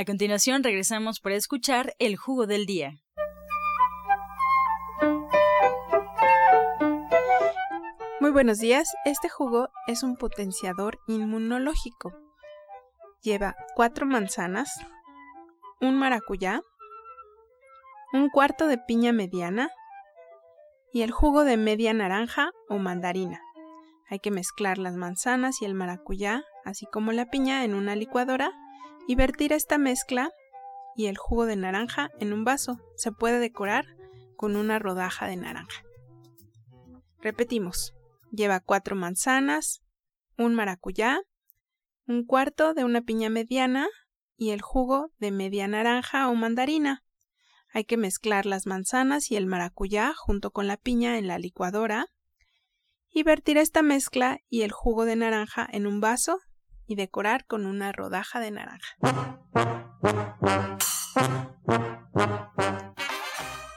A 0.00 0.04
continuación 0.06 0.62
regresamos 0.62 1.20
para 1.20 1.34
escuchar 1.34 1.94
el 1.98 2.16
jugo 2.16 2.46
del 2.46 2.64
día. 2.64 3.02
Muy 8.18 8.30
buenos 8.30 8.60
días, 8.60 8.90
este 9.04 9.28
jugo 9.28 9.68
es 9.86 10.02
un 10.02 10.16
potenciador 10.16 11.00
inmunológico. 11.06 12.14
Lleva 13.20 13.54
cuatro 13.76 14.06
manzanas, 14.06 14.72
un 15.82 15.98
maracuyá, 15.98 16.62
un 18.14 18.30
cuarto 18.30 18.68
de 18.68 18.78
piña 18.78 19.12
mediana 19.12 19.68
y 20.94 21.02
el 21.02 21.10
jugo 21.10 21.44
de 21.44 21.58
media 21.58 21.92
naranja 21.92 22.52
o 22.70 22.78
mandarina. 22.78 23.42
Hay 24.08 24.20
que 24.20 24.30
mezclar 24.30 24.78
las 24.78 24.96
manzanas 24.96 25.60
y 25.60 25.66
el 25.66 25.74
maracuyá, 25.74 26.42
así 26.64 26.86
como 26.86 27.12
la 27.12 27.26
piña, 27.26 27.64
en 27.64 27.74
una 27.74 27.96
licuadora 27.96 28.50
y 29.06 29.14
vertir 29.14 29.52
esta 29.52 29.78
mezcla 29.78 30.30
y 30.96 31.06
el 31.06 31.16
jugo 31.16 31.46
de 31.46 31.56
naranja 31.56 32.10
en 32.18 32.32
un 32.32 32.44
vaso. 32.44 32.78
Se 32.96 33.12
puede 33.12 33.38
decorar 33.38 33.86
con 34.36 34.56
una 34.56 34.78
rodaja 34.78 35.26
de 35.26 35.36
naranja. 35.36 35.82
Repetimos, 37.20 37.94
lleva 38.30 38.60
cuatro 38.60 38.96
manzanas, 38.96 39.82
un 40.38 40.54
maracuyá, 40.54 41.20
un 42.06 42.24
cuarto 42.24 42.74
de 42.74 42.84
una 42.84 43.02
piña 43.02 43.28
mediana 43.28 43.88
y 44.36 44.50
el 44.50 44.62
jugo 44.62 45.12
de 45.18 45.30
media 45.30 45.68
naranja 45.68 46.28
o 46.28 46.34
mandarina. 46.34 47.04
Hay 47.72 47.84
que 47.84 47.96
mezclar 47.96 48.46
las 48.46 48.66
manzanas 48.66 49.30
y 49.30 49.36
el 49.36 49.46
maracuyá 49.46 50.12
junto 50.16 50.50
con 50.50 50.66
la 50.66 50.76
piña 50.76 51.18
en 51.18 51.28
la 51.28 51.38
licuadora 51.38 52.06
y 53.12 53.22
vertir 53.22 53.58
esta 53.58 53.82
mezcla 53.82 54.38
y 54.48 54.62
el 54.62 54.72
jugo 54.72 55.04
de 55.04 55.16
naranja 55.16 55.68
en 55.70 55.86
un 55.86 56.00
vaso 56.00 56.38
y 56.90 56.96
decorar 56.96 57.46
con 57.46 57.66
una 57.66 57.92
rodaja 57.92 58.40
de 58.40 58.50
naranja. 58.50 58.96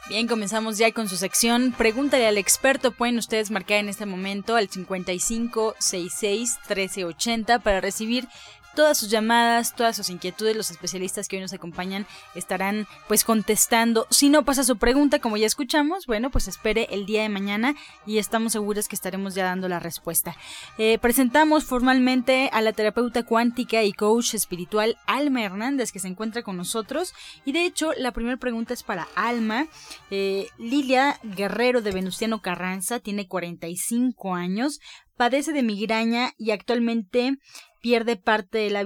Bien, 0.09 0.27
comenzamos 0.27 0.79
ya 0.79 0.91
con 0.91 1.07
su 1.07 1.15
sección. 1.15 1.73
Pregúntale 1.77 2.25
al 2.25 2.39
experto. 2.39 2.91
Pueden 2.91 3.19
ustedes 3.19 3.51
marcar 3.51 3.77
en 3.77 3.89
este 3.89 4.07
momento 4.07 4.55
al 4.55 4.67
55 4.67 5.75
66 5.77 6.57
1380 6.67 7.59
para 7.59 7.81
recibir 7.81 8.27
todas 8.75 8.97
sus 8.97 9.09
llamadas, 9.09 9.75
todas 9.75 9.95
sus 9.95 10.09
inquietudes. 10.09 10.55
Los 10.55 10.71
especialistas 10.71 11.27
que 11.27 11.37
hoy 11.37 11.41
nos 11.41 11.53
acompañan 11.53 12.05
estarán 12.35 12.87
pues 13.07 13.23
contestando. 13.23 14.07
Si 14.09 14.29
no 14.29 14.45
pasa 14.45 14.63
su 14.63 14.77
pregunta, 14.77 15.19
como 15.19 15.37
ya 15.37 15.45
escuchamos, 15.45 16.05
bueno, 16.05 16.29
pues 16.29 16.47
espere 16.47 16.87
el 16.91 17.05
día 17.05 17.21
de 17.21 17.29
mañana 17.29 17.75
y 18.05 18.17
estamos 18.17 18.53
seguros 18.53 18.87
que 18.87 18.95
estaremos 18.95 19.35
ya 19.35 19.45
dando 19.45 19.67
la 19.67 19.79
respuesta. 19.79 20.35
Eh, 20.77 20.97
presentamos 20.99 21.65
formalmente 21.65 22.49
a 22.53 22.61
la 22.61 22.73
terapeuta 22.73 23.23
cuántica 23.23 23.83
y 23.83 23.93
coach 23.93 24.33
espiritual 24.33 24.97
Alma 25.05 25.43
Hernández 25.43 25.91
que 25.91 25.99
se 25.99 26.07
encuentra 26.07 26.43
con 26.43 26.57
nosotros. 26.57 27.13
Y 27.45 27.51
de 27.51 27.65
hecho, 27.65 27.91
la 27.97 28.11
primera 28.11 28.37
pregunta 28.37 28.73
es 28.73 28.83
para 28.83 29.07
Alma. 29.15 29.67
Eh, 30.11 30.47
Lilia 30.57 31.19
Guerrero 31.23 31.81
de 31.81 31.91
Venustiano 31.91 32.41
Carranza 32.41 32.99
tiene 32.99 33.27
45 33.27 34.35
años 34.35 34.79
padece 35.17 35.53
de 35.53 35.63
migraña 35.63 36.33
y 36.37 36.51
actualmente 36.51 37.37
pierde 37.83 38.15
parte 38.15 38.59
de 38.59 38.69
la, 38.69 38.85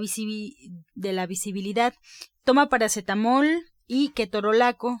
de 0.94 1.12
la 1.12 1.26
visibilidad. 1.26 1.94
Toma 2.42 2.68
paracetamol 2.68 3.46
y 3.86 4.08
ketorolaco, 4.10 4.98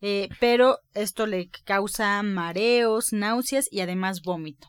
eh, 0.00 0.28
pero 0.40 0.80
esto 0.94 1.26
le 1.26 1.48
causa 1.64 2.20
mareos, 2.24 3.12
náuseas 3.12 3.68
y 3.70 3.80
además 3.80 4.22
vómito. 4.22 4.66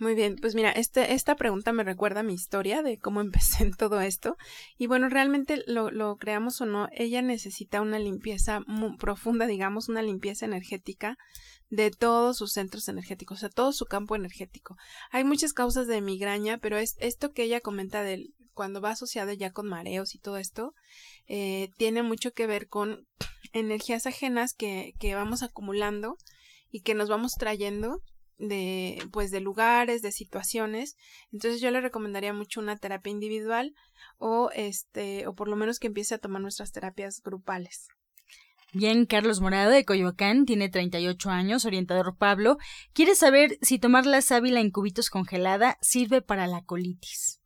Muy 0.00 0.14
bien, 0.14 0.36
pues 0.40 0.54
mira, 0.54 0.70
este, 0.70 1.12
esta 1.12 1.36
pregunta 1.36 1.74
me 1.74 1.84
recuerda 1.84 2.20
a 2.20 2.22
mi 2.22 2.32
historia 2.32 2.82
de 2.82 2.98
cómo 2.98 3.20
empecé 3.20 3.64
en 3.64 3.74
todo 3.74 4.00
esto. 4.00 4.38
Y 4.78 4.86
bueno, 4.86 5.10
realmente 5.10 5.62
lo, 5.66 5.90
lo 5.90 6.16
creamos 6.16 6.58
o 6.62 6.66
no, 6.66 6.88
ella 6.92 7.20
necesita 7.20 7.82
una 7.82 7.98
limpieza 7.98 8.60
muy 8.66 8.96
profunda, 8.96 9.46
digamos, 9.46 9.90
una 9.90 10.00
limpieza 10.00 10.46
energética 10.46 11.18
de 11.68 11.90
todos 11.90 12.38
sus 12.38 12.52
centros 12.52 12.88
energéticos, 12.88 13.36
o 13.36 13.40
sea, 13.40 13.48
todo 13.50 13.72
su 13.74 13.84
campo 13.84 14.16
energético. 14.16 14.76
Hay 15.10 15.22
muchas 15.22 15.52
causas 15.52 15.86
de 15.86 16.00
migraña, 16.00 16.56
pero 16.56 16.78
es 16.78 16.96
esto 16.98 17.32
que 17.32 17.42
ella 17.42 17.60
comenta 17.60 18.02
del 18.02 18.32
cuando 18.54 18.80
va 18.80 18.92
asociado 18.92 19.32
ya 19.34 19.52
con 19.52 19.68
mareos 19.68 20.14
y 20.14 20.18
todo 20.18 20.38
esto, 20.38 20.72
eh, 21.28 21.68
tiene 21.76 22.02
mucho 22.02 22.32
que 22.32 22.46
ver 22.46 22.68
con 22.68 23.06
energías 23.52 24.06
ajenas 24.06 24.54
que, 24.54 24.94
que 24.98 25.14
vamos 25.14 25.42
acumulando 25.42 26.16
y 26.70 26.80
que 26.80 26.94
nos 26.94 27.10
vamos 27.10 27.34
trayendo 27.34 28.00
de 28.40 28.98
pues 29.12 29.30
de 29.30 29.40
lugares, 29.40 30.02
de 30.02 30.10
situaciones. 30.10 30.96
Entonces 31.32 31.60
yo 31.60 31.70
le 31.70 31.80
recomendaría 31.80 32.32
mucho 32.32 32.60
una 32.60 32.76
terapia 32.76 33.12
individual 33.12 33.74
o 34.18 34.50
este 34.54 35.26
o 35.26 35.34
por 35.34 35.48
lo 35.48 35.56
menos 35.56 35.78
que 35.78 35.86
empiece 35.86 36.14
a 36.14 36.18
tomar 36.18 36.40
nuestras 36.42 36.72
terapias 36.72 37.20
grupales. 37.22 37.88
Bien, 38.72 39.04
Carlos 39.04 39.40
Morado 39.40 39.70
de 39.70 39.84
Coyoacán 39.84 40.46
tiene 40.46 40.68
38 40.68 41.28
años, 41.28 41.64
orientador 41.64 42.16
Pablo, 42.16 42.56
quiere 42.92 43.16
saber 43.16 43.58
si 43.62 43.80
tomar 43.80 44.06
la 44.06 44.22
sábila 44.22 44.60
en 44.60 44.70
cubitos 44.70 45.10
congelada 45.10 45.76
sirve 45.80 46.22
para 46.22 46.46
la 46.46 46.62
colitis. 46.62 47.39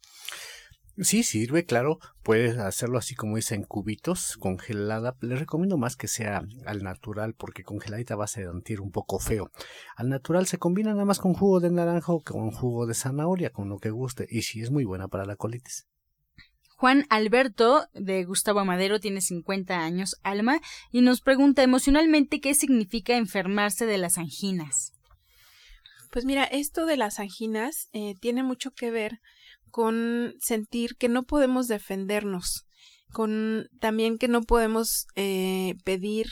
Sí, 0.97 1.25
sirve, 1.25 1.65
claro. 1.65 1.99
Puedes 2.23 2.57
hacerlo 2.59 2.99
así 2.99 3.17
como 3.17 3.37
dice 3.37 3.57
en 3.57 3.65
cubitos, 3.65 4.37
congelada. 4.39 5.17
Le 5.21 5.35
recomiendo 5.35 5.77
más 5.77 5.97
que 5.97 6.07
sea 6.07 6.43
al 6.67 6.83
natural 6.85 7.35
porque 7.35 7.65
congeladita 7.65 8.15
va 8.15 8.25
a 8.25 8.29
sentir 8.29 8.81
un 8.81 8.93
poco 8.93 9.19
feo. 9.19 9.51
Al 9.97 10.09
natural 10.09 10.47
se 10.47 10.59
combina 10.59 10.93
nada 10.93 11.05
más 11.05 11.19
con 11.19 11.35
jugo 11.35 11.59
de 11.59 11.71
naranja 11.71 12.13
o 12.13 12.23
con 12.23 12.53
jugo 12.53 12.87
de 12.87 12.95
zanahoria, 12.95 13.51
con 13.51 13.69
lo 13.69 13.79
que 13.79 13.91
guste. 13.91 14.29
Y 14.31 14.43
sí 14.43 14.63
es 14.63 14.71
muy 14.71 14.85
buena 14.85 15.09
para 15.09 15.25
la 15.25 15.35
colitis. 15.35 15.89
Juan 16.77 17.07
Alberto 17.09 17.87
de 17.95 18.25
Gustavo 18.25 18.61
Amadero 18.61 19.01
tiene 19.01 19.21
50 19.21 19.79
años, 19.79 20.17
Alma, 20.23 20.61
y 20.93 21.01
nos 21.01 21.21
pregunta 21.21 21.63
emocionalmente 21.63 22.41
qué 22.41 22.55
significa 22.55 23.17
enfermarse 23.17 23.87
de 23.87 23.99
las 23.99 24.19
anginas. 24.19 24.93
Pues 26.11 26.25
mira, 26.25 26.45
esto 26.45 26.87
de 26.87 26.97
las 26.97 27.19
anginas 27.19 27.89
eh, 27.93 28.15
tiene 28.21 28.45
mucho 28.45 28.71
que 28.73 28.91
ver 28.91 29.21
con 29.75 30.37
sentir 30.39 30.95
que 30.97 31.09
no 31.09 31.25
podemos 31.25 31.67
defendernos, 31.67 32.65
con 33.13 33.67
también 33.81 34.19
que 34.19 34.29
no 34.29 34.43
podemos 34.43 35.09
eh, 35.17 35.75
pedir 35.83 36.29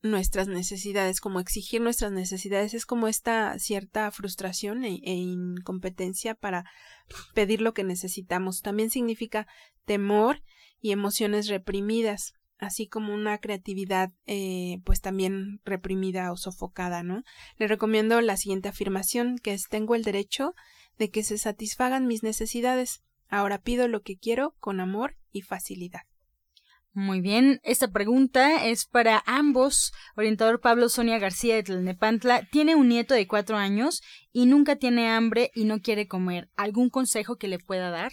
nuestras 0.00 0.46
necesidades, 0.46 1.20
como 1.20 1.40
exigir 1.40 1.80
nuestras 1.80 2.12
necesidades, 2.12 2.74
es 2.74 2.86
como 2.86 3.08
esta 3.08 3.58
cierta 3.58 4.08
frustración 4.12 4.84
e, 4.84 5.00
e, 5.02 5.12
incompetencia 5.14 6.36
para 6.36 6.66
pedir 7.34 7.62
lo 7.62 7.74
que 7.74 7.82
necesitamos. 7.82 8.60
También 8.60 8.90
significa 8.90 9.48
temor 9.84 10.40
y 10.80 10.92
emociones 10.92 11.48
reprimidas, 11.48 12.34
así 12.58 12.86
como 12.86 13.12
una 13.12 13.38
creatividad 13.38 14.10
eh, 14.26 14.78
pues 14.84 15.00
también 15.00 15.60
reprimida 15.64 16.30
o 16.30 16.36
sofocada, 16.36 17.02
¿no? 17.02 17.24
Le 17.56 17.66
recomiendo 17.66 18.20
la 18.20 18.36
siguiente 18.36 18.68
afirmación, 18.68 19.36
que 19.38 19.52
es 19.52 19.64
tengo 19.68 19.96
el 19.96 20.04
derecho 20.04 20.54
de 20.98 21.10
que 21.10 21.22
se 21.22 21.38
satisfagan 21.38 22.06
mis 22.06 22.22
necesidades. 22.22 23.02
Ahora 23.28 23.58
pido 23.60 23.88
lo 23.88 24.02
que 24.02 24.16
quiero 24.16 24.54
con 24.58 24.80
amor 24.80 25.16
y 25.32 25.42
facilidad. 25.42 26.02
Muy 26.92 27.20
bien, 27.20 27.60
esta 27.62 27.88
pregunta 27.92 28.66
es 28.66 28.86
para 28.86 29.22
ambos. 29.26 29.92
Orientador 30.16 30.60
Pablo 30.60 30.88
Sonia 30.88 31.18
García 31.18 31.54
de 31.54 31.62
Tlalnepantla 31.62 32.48
tiene 32.50 32.74
un 32.74 32.88
nieto 32.88 33.14
de 33.14 33.28
cuatro 33.28 33.56
años 33.56 34.02
y 34.32 34.46
nunca 34.46 34.76
tiene 34.76 35.08
hambre 35.08 35.52
y 35.54 35.64
no 35.64 35.80
quiere 35.80 36.08
comer. 36.08 36.50
¿Algún 36.56 36.90
consejo 36.90 37.36
que 37.36 37.46
le 37.46 37.58
pueda 37.58 37.90
dar? 37.90 38.10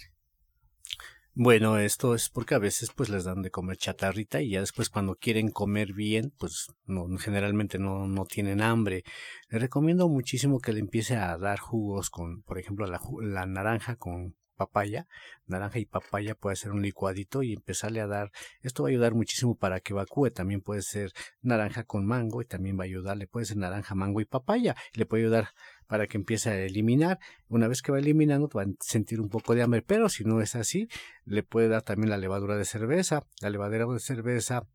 Bueno, 1.38 1.76
esto 1.76 2.14
es 2.14 2.30
porque 2.30 2.54
a 2.54 2.58
veces 2.58 2.90
pues 2.96 3.10
les 3.10 3.24
dan 3.24 3.42
de 3.42 3.50
comer 3.50 3.76
chatarrita 3.76 4.40
y 4.40 4.52
ya 4.52 4.60
después 4.60 4.88
cuando 4.88 5.16
quieren 5.16 5.50
comer 5.50 5.92
bien, 5.92 6.32
pues 6.38 6.68
no, 6.86 7.06
generalmente 7.18 7.78
no, 7.78 8.06
no 8.08 8.24
tienen 8.24 8.62
hambre. 8.62 9.04
Le 9.50 9.58
recomiendo 9.58 10.08
muchísimo 10.08 10.60
que 10.60 10.72
le 10.72 10.80
empiece 10.80 11.16
a 11.16 11.36
dar 11.36 11.58
jugos 11.58 12.08
con, 12.08 12.40
por 12.40 12.58
ejemplo, 12.58 12.86
la, 12.86 13.02
la 13.20 13.44
naranja 13.44 13.96
con 13.96 14.34
papaya, 14.56 15.06
naranja 15.46 15.78
y 15.78 15.86
papaya 15.86 16.34
puede 16.34 16.56
ser 16.56 16.72
un 16.72 16.82
licuadito 16.82 17.42
y 17.42 17.52
empezarle 17.52 18.00
a 18.00 18.06
dar, 18.06 18.32
esto 18.62 18.82
va 18.82 18.88
a 18.88 18.90
ayudar 18.90 19.14
muchísimo 19.14 19.56
para 19.56 19.80
que 19.80 19.92
evacúe, 19.92 20.30
también 20.30 20.60
puede 20.60 20.82
ser 20.82 21.12
naranja 21.42 21.84
con 21.84 22.06
mango 22.06 22.42
y 22.42 22.46
también 22.46 22.78
va 22.78 22.82
a 22.82 22.86
ayudarle, 22.86 23.26
puede 23.26 23.46
ser 23.46 23.58
naranja, 23.58 23.94
mango 23.94 24.20
y 24.20 24.24
papaya, 24.24 24.74
le 24.94 25.06
puede 25.06 25.24
ayudar 25.24 25.50
para 25.86 26.06
que 26.06 26.16
empiece 26.16 26.50
a 26.50 26.58
eliminar, 26.58 27.18
una 27.48 27.68
vez 27.68 27.82
que 27.82 27.92
va 27.92 27.98
eliminando 27.98 28.48
va 28.48 28.62
a 28.62 28.66
sentir 28.80 29.20
un 29.20 29.28
poco 29.28 29.54
de 29.54 29.62
hambre, 29.62 29.82
pero 29.82 30.08
si 30.08 30.24
no 30.24 30.40
es 30.40 30.56
así, 30.56 30.88
le 31.24 31.42
puede 31.42 31.68
dar 31.68 31.82
también 31.82 32.10
la 32.10 32.18
levadura 32.18 32.56
de 32.56 32.64
cerveza, 32.64 33.26
la 33.40 33.50
levadura 33.50 33.86
de 33.86 34.00
cerveza 34.00 34.66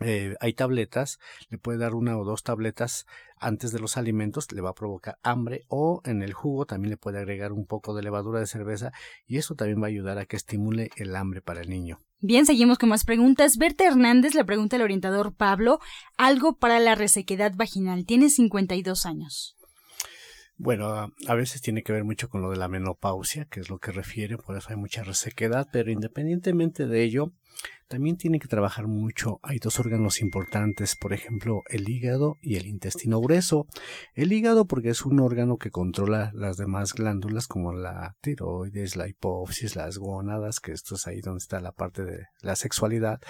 eh, 0.00 0.34
hay 0.40 0.52
tabletas, 0.54 1.18
le 1.50 1.58
puede 1.58 1.78
dar 1.78 1.94
una 1.94 2.18
o 2.18 2.24
dos 2.24 2.42
tabletas 2.42 3.06
antes 3.38 3.70
de 3.70 3.78
los 3.78 3.96
alimentos, 3.96 4.50
le 4.52 4.60
va 4.60 4.70
a 4.70 4.74
provocar 4.74 5.18
hambre 5.22 5.64
o 5.68 6.00
en 6.04 6.22
el 6.22 6.32
jugo 6.32 6.66
también 6.66 6.90
le 6.90 6.96
puede 6.96 7.18
agregar 7.18 7.52
un 7.52 7.66
poco 7.66 7.94
de 7.94 8.02
levadura 8.02 8.40
de 8.40 8.46
cerveza 8.46 8.92
y 9.26 9.36
eso 9.36 9.54
también 9.54 9.80
va 9.80 9.86
a 9.86 9.90
ayudar 9.90 10.18
a 10.18 10.26
que 10.26 10.36
estimule 10.36 10.90
el 10.96 11.14
hambre 11.14 11.42
para 11.42 11.60
el 11.60 11.70
niño. 11.70 12.00
Bien, 12.20 12.46
seguimos 12.46 12.78
con 12.78 12.88
más 12.88 13.04
preguntas. 13.04 13.58
Berta 13.58 13.84
Hernández 13.84 14.34
le 14.34 14.44
pregunta 14.44 14.76
al 14.76 14.82
orientador 14.82 15.34
Pablo 15.34 15.78
algo 16.16 16.56
para 16.56 16.80
la 16.80 16.94
resequedad 16.94 17.52
vaginal. 17.54 18.06
Tiene 18.06 18.30
52 18.30 19.04
años. 19.04 19.56
Bueno, 20.56 21.12
a 21.26 21.34
veces 21.34 21.60
tiene 21.60 21.82
que 21.82 21.92
ver 21.92 22.04
mucho 22.04 22.28
con 22.28 22.40
lo 22.40 22.50
de 22.50 22.56
la 22.56 22.68
menopausia, 22.68 23.44
que 23.46 23.60
es 23.60 23.68
lo 23.68 23.78
que 23.78 23.90
refiere, 23.90 24.38
por 24.38 24.56
eso 24.56 24.68
hay 24.70 24.76
mucha 24.76 25.02
resequedad, 25.02 25.66
pero 25.72 25.90
independientemente 25.90 26.86
de 26.86 27.02
ello, 27.02 27.32
también 27.94 28.16
tiene 28.16 28.40
que 28.40 28.48
trabajar 28.48 28.88
mucho. 28.88 29.38
Hay 29.44 29.60
dos 29.60 29.78
órganos 29.78 30.20
importantes, 30.20 30.96
por 30.96 31.12
ejemplo, 31.12 31.62
el 31.68 31.88
hígado 31.88 32.38
y 32.42 32.56
el 32.56 32.66
intestino 32.66 33.20
grueso. 33.20 33.68
El 34.14 34.32
hígado 34.32 34.66
porque 34.66 34.88
es 34.88 35.06
un 35.06 35.20
órgano 35.20 35.58
que 35.58 35.70
controla 35.70 36.32
las 36.34 36.56
demás 36.56 36.92
glándulas 36.92 37.46
como 37.46 37.72
la 37.72 38.16
tiroides, 38.20 38.96
la 38.96 39.06
hipófisis, 39.06 39.76
las 39.76 39.98
gónadas, 39.98 40.58
que 40.58 40.72
esto 40.72 40.96
es 40.96 41.06
ahí 41.06 41.20
donde 41.20 41.38
está 41.38 41.60
la 41.60 41.70
parte 41.70 42.04
de 42.04 42.24
la 42.42 42.56
sexualidad. 42.56 43.20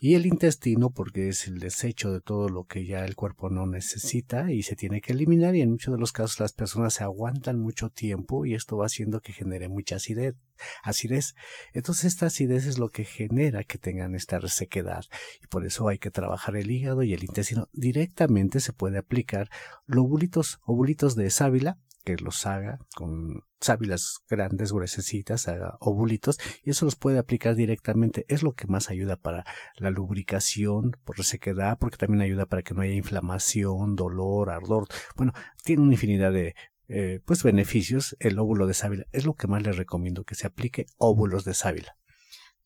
Y 0.00 0.14
el 0.14 0.26
intestino 0.26 0.90
porque 0.90 1.28
es 1.28 1.46
el 1.46 1.60
desecho 1.60 2.10
de 2.10 2.20
todo 2.20 2.48
lo 2.48 2.64
que 2.64 2.86
ya 2.86 3.04
el 3.04 3.14
cuerpo 3.14 3.48
no 3.48 3.64
necesita 3.68 4.50
y 4.50 4.64
se 4.64 4.74
tiene 4.74 5.00
que 5.00 5.12
eliminar 5.12 5.54
y 5.54 5.60
en 5.60 5.70
muchos 5.70 5.94
de 5.94 6.00
los 6.00 6.10
casos 6.10 6.40
las 6.40 6.52
personas 6.52 6.94
se 6.94 7.04
aguantan 7.04 7.60
mucho 7.60 7.90
tiempo 7.90 8.44
y 8.44 8.54
esto 8.54 8.76
va 8.76 8.86
haciendo 8.86 9.20
que 9.20 9.32
genere 9.32 9.68
mucha 9.68 9.96
acidez. 9.96 10.34
Acidez. 10.82 11.34
Entonces 11.72 12.06
esta 12.06 12.26
acidez 12.26 12.66
es 12.66 12.78
lo 12.78 12.90
que 12.90 13.04
genera 13.04 13.64
que 13.64 13.78
tengan 13.78 14.14
esta 14.14 14.38
resequedad 14.38 15.04
y 15.42 15.46
por 15.46 15.64
eso 15.64 15.88
hay 15.88 15.98
que 15.98 16.10
trabajar 16.10 16.56
el 16.56 16.70
hígado 16.70 17.02
y 17.02 17.14
el 17.14 17.24
intestino. 17.24 17.68
Directamente 17.72 18.60
se 18.60 18.72
puede 18.72 18.98
aplicar 18.98 19.50
lobulitos, 19.86 20.60
ovulitos 20.64 21.16
de 21.16 21.30
sábila 21.30 21.78
que 22.04 22.16
los 22.16 22.46
haga 22.46 22.78
con 22.94 23.44
sábilas 23.60 24.20
grandes, 24.28 24.72
gruesecitas, 24.72 25.48
haga 25.48 25.76
ovulitos, 25.80 26.38
y 26.64 26.70
eso 26.70 26.84
los 26.84 26.96
puede 26.96 27.18
aplicar 27.18 27.54
directamente. 27.54 28.24
Es 28.28 28.42
lo 28.42 28.52
que 28.52 28.66
más 28.66 28.90
ayuda 28.90 29.16
para 29.16 29.44
la 29.76 29.90
lubricación, 29.90 30.96
por 31.04 31.18
resequedad, 31.18 31.78
porque 31.78 31.98
también 31.98 32.22
ayuda 32.22 32.46
para 32.46 32.62
que 32.62 32.74
no 32.74 32.82
haya 32.82 32.94
inflamación, 32.94 33.96
dolor, 33.96 34.50
ardor. 34.50 34.88
Bueno, 35.16 35.32
tiene 35.62 35.82
una 35.82 35.92
infinidad 35.92 36.32
de 36.32 36.54
eh, 36.92 37.20
pues 37.24 37.44
beneficios 37.44 38.16
el 38.18 38.38
óvulo 38.40 38.66
de 38.66 38.74
sábila. 38.74 39.06
Es 39.12 39.24
lo 39.24 39.34
que 39.34 39.46
más 39.46 39.62
les 39.62 39.76
recomiendo, 39.76 40.24
que 40.24 40.34
se 40.34 40.48
aplique 40.48 40.86
óvulos 40.98 41.44
de 41.44 41.54
sábila. 41.54 41.96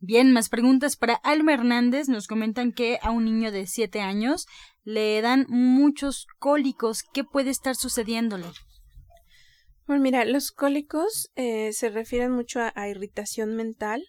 Bien, 0.01 0.33
más 0.33 0.49
preguntas 0.49 0.97
para 0.97 1.15
Alma 1.15 1.53
Hernández. 1.53 2.09
Nos 2.09 2.27
comentan 2.27 2.73
que 2.73 2.99
a 3.03 3.11
un 3.11 3.27
niño 3.27 3.53
de 3.53 3.67
7 3.67 4.01
años 4.01 4.47
le 4.83 5.21
dan 5.21 5.47
muchos 5.49 6.27
cólicos. 6.39 7.03
¿Qué 7.03 7.23
puede 7.25 7.51
estar 7.51 7.75
sucediéndole? 7.77 8.47
Bueno, 9.87 10.03
mira, 10.03 10.25
los 10.25 10.53
cólicos 10.53 11.31
eh, 11.37 11.75
se 11.75 11.91
refieren 11.91 12.33
mucho 12.33 12.61
a, 12.75 12.89
irritación 12.89 13.55
mental, 13.55 14.03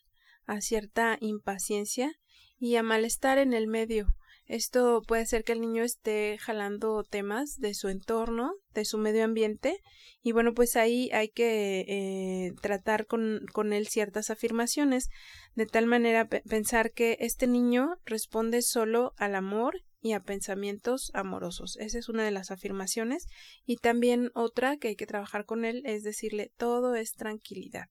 a 0.46 0.62
cierta 0.62 1.18
impaciencia 1.20 2.14
y 2.58 2.78
a 2.78 2.84
malestar 2.84 3.38
en 3.38 3.54
el 3.54 3.68
medio. 3.68 4.08
Esto 4.48 5.02
puede 5.08 5.26
ser 5.26 5.44
que 5.44 5.54
el 5.54 5.62
niño 5.62 5.84
esté 5.84 6.38
jalando 6.40 7.04
temas 7.04 7.58
de 7.58 7.74
su 7.74 7.90
entorno, 7.90 8.54
de 8.74 8.86
su 8.86 8.98
medio 9.00 9.24
ambiente, 9.24 9.82
y 10.22 10.32
bueno, 10.32 10.54
pues 10.54 10.76
ahí 10.76 11.10
hay 11.12 11.30
que 11.30 11.82
eh, 11.88 12.54
tratar 12.62 13.08
con, 13.08 13.46
con, 13.54 13.74
él 13.74 13.88
ciertas 13.88 14.30
afirmaciones, 14.30 15.10
de 15.56 15.66
tal 15.66 15.88
manera 15.88 16.28
pensar 16.28 16.92
que 16.92 17.18
este 17.20 17.48
niño 17.48 17.96
responde 18.06 18.62
solo 18.62 19.14
al 19.18 19.36
amor 19.36 19.82
y 20.06 20.14
a 20.14 20.20
pensamientos 20.20 21.10
amorosos. 21.16 21.78
Esa 21.78 21.98
es 21.98 22.10
una 22.10 22.24
de 22.24 22.30
las 22.30 22.52
afirmaciones. 22.52 23.26
Y 23.66 23.78
también 23.78 24.30
otra 24.36 24.78
que 24.78 24.90
hay 24.90 24.96
que 24.96 25.08
trabajar 25.08 25.46
con 25.46 25.66
él 25.66 25.82
es 25.84 26.04
decirle 26.04 26.52
todo 26.58 26.94
es 26.94 27.14
tranquilidad. 27.14 27.86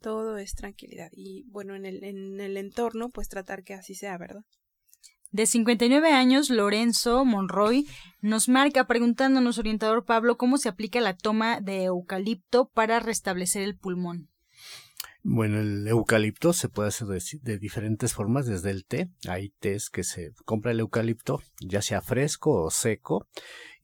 Todo 0.00 0.36
es 0.36 0.52
tranquilidad. 0.52 1.08
Y 1.12 1.44
bueno, 1.48 1.74
en 1.74 1.86
el, 1.86 2.04
en 2.04 2.38
el 2.40 2.58
entorno, 2.58 3.08
pues 3.08 3.28
tratar 3.28 3.62
que 3.62 3.72
así 3.72 3.94
sea, 3.94 4.18
¿verdad? 4.18 4.42
De 5.34 5.46
59 5.46 6.12
años, 6.12 6.48
Lorenzo 6.48 7.24
Monroy 7.24 7.88
nos 8.20 8.48
marca 8.48 8.86
preguntándonos, 8.86 9.58
orientador 9.58 10.04
Pablo, 10.04 10.36
cómo 10.36 10.58
se 10.58 10.68
aplica 10.68 11.00
la 11.00 11.16
toma 11.16 11.60
de 11.60 11.82
eucalipto 11.86 12.70
para 12.72 13.00
restablecer 13.00 13.62
el 13.62 13.76
pulmón. 13.76 14.28
Bueno, 15.24 15.58
el 15.58 15.88
eucalipto 15.88 16.52
se 16.52 16.68
puede 16.68 16.90
hacer 16.90 17.08
de, 17.08 17.58
diferentes 17.58 18.14
formas, 18.14 18.46
desde 18.46 18.70
el 18.70 18.84
té. 18.84 19.10
Hay 19.26 19.48
tés 19.58 19.90
que 19.90 20.04
se 20.04 20.34
compra 20.44 20.70
el 20.70 20.78
eucalipto, 20.78 21.42
ya 21.60 21.82
sea 21.82 22.00
fresco 22.00 22.52
o 22.52 22.70
seco, 22.70 23.26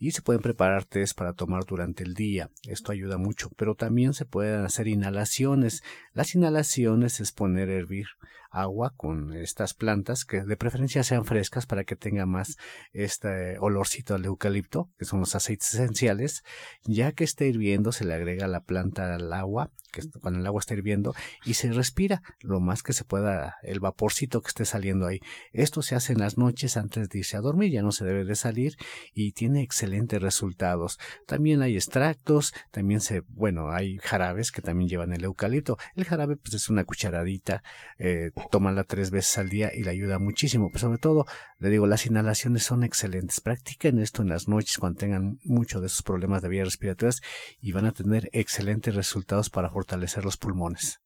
y 0.01 0.13
se 0.13 0.23
pueden 0.23 0.41
preparar 0.41 0.87
tés 0.87 1.13
para 1.13 1.35
tomar 1.35 1.67
durante 1.67 2.03
el 2.03 2.15
día. 2.15 2.51
Esto 2.67 2.91
ayuda 2.91 3.19
mucho, 3.19 3.51
pero 3.57 3.75
también 3.75 4.15
se 4.15 4.25
pueden 4.25 4.65
hacer 4.65 4.89
inhalaciones. 4.89 5.83
Las 6.15 6.35
inhalaciones 6.35 7.21
es 7.21 7.33
poner 7.33 7.69
a 7.69 7.75
hervir 7.75 8.07
agua 8.51 8.93
con 8.97 9.33
estas 9.35 9.75
plantas 9.75 10.25
que 10.25 10.43
de 10.43 10.57
preferencia 10.57 11.05
sean 11.05 11.25
frescas 11.25 11.67
para 11.67 11.85
que 11.85 11.97
tenga 11.97 12.27
más 12.27 12.57
este 12.93 13.59
olorcito 13.59 14.15
al 14.15 14.25
eucalipto, 14.25 14.91
que 14.99 15.05
son 15.05 15.21
los 15.21 15.35
aceites 15.35 15.75
esenciales. 15.75 16.43
Ya 16.85 17.13
que 17.13 17.25
esté 17.25 17.47
hirviendo, 17.47 17.93
se 17.93 18.05
le 18.05 18.15
agrega 18.15 18.49
la 18.49 18.65
planta 18.65 19.15
al 19.15 19.33
agua, 19.33 19.71
que 19.93 20.03
cuando 20.21 20.41
el 20.41 20.47
agua 20.47 20.61
está 20.61 20.75
hirviendo, 20.75 21.15
y 21.45 21.55
se 21.55 21.73
respira 21.73 22.23
lo 22.41 22.61
más 22.61 22.83
que 22.83 22.93
se 22.93 23.05
pueda 23.05 23.57
el 23.63 23.81
vaporcito 23.81 24.43
que 24.43 24.49
esté 24.49 24.65
saliendo 24.65 25.07
ahí. 25.07 25.21
Esto 25.53 25.83
se 25.83 25.95
hace 25.95 26.13
en 26.13 26.19
las 26.19 26.37
noches 26.39 26.77
antes 26.77 27.09
de 27.09 27.19
irse 27.19 27.37
a 27.37 27.41
dormir, 27.41 27.71
ya 27.71 27.83
no 27.83 27.93
se 27.93 28.05
debe 28.05 28.25
de 28.25 28.35
salir 28.35 28.77
y 29.15 29.33
tiene 29.33 29.63
excelentes 29.91 30.23
resultados. 30.23 30.99
También 31.27 31.63
hay 31.63 31.75
extractos, 31.75 32.55
también 32.71 33.01
se, 33.01 33.23
bueno, 33.29 33.71
hay 33.71 33.99
jarabes 33.99 34.53
que 34.53 34.63
también 34.63 34.89
llevan 34.89 35.13
el 35.13 35.25
eucalipto. 35.25 35.79
El 35.97 36.05
jarabe 36.05 36.37
pues 36.37 36.55
es 36.55 36.69
una 36.69 36.85
cucharadita, 36.85 37.63
eh, 37.99 38.31
tómala 38.51 38.85
tres 38.85 39.11
veces 39.11 39.37
al 39.39 39.49
día 39.49 39.73
y 39.75 39.83
le 39.83 39.91
ayuda 39.91 40.19
muchísimo. 40.19 40.69
Pero 40.69 40.81
sobre 40.81 40.99
todo, 40.99 41.27
le 41.59 41.71
digo, 41.71 41.87
las 41.87 42.07
inhalaciones 42.07 42.63
son 42.63 42.85
excelentes. 42.85 43.41
Practiquen 43.41 43.99
esto 43.99 44.23
en 44.23 44.29
las 44.29 44.49
noches 44.49 44.79
cuando 44.79 44.99
tengan 44.99 45.39
mucho 45.45 45.81
de 45.81 45.89
esos 45.89 46.03
problemas 46.03 46.43
de 46.43 46.49
vías 46.49 46.67
respiratorias 46.67 47.21
y 47.61 47.73
van 47.73 47.87
a 47.87 47.93
tener 47.93 48.29
excelentes 48.33 48.95
resultados 48.95 49.51
para 49.51 49.71
fortalecer 49.71 50.25
los 50.25 50.37
pulmones. 50.37 51.01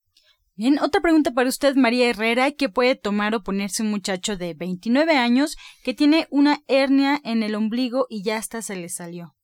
Bien, 0.57 0.79
otra 0.79 1.01
pregunta 1.01 1.33
para 1.33 1.49
usted, 1.49 1.75
María 1.75 2.09
Herrera. 2.09 2.53
¿Qué 2.53 2.69
puede 2.69 2.95
tomar 2.95 3.35
o 3.35 3.43
ponerse 3.43 3.83
un 3.83 3.91
muchacho 3.91 4.37
de 4.37 4.55
29 4.55 5.17
años 5.17 5.57
que 5.83 5.95
tiene 5.95 6.29
una 6.31 6.63
hernia 6.69 7.21
en 7.25 7.43
el 7.43 7.57
ombligo 7.57 8.07
y 8.09 8.23
ya 8.23 8.37
hasta 8.37 8.63
se 8.63 8.77
le 8.77 8.89
salió? 8.89 9.35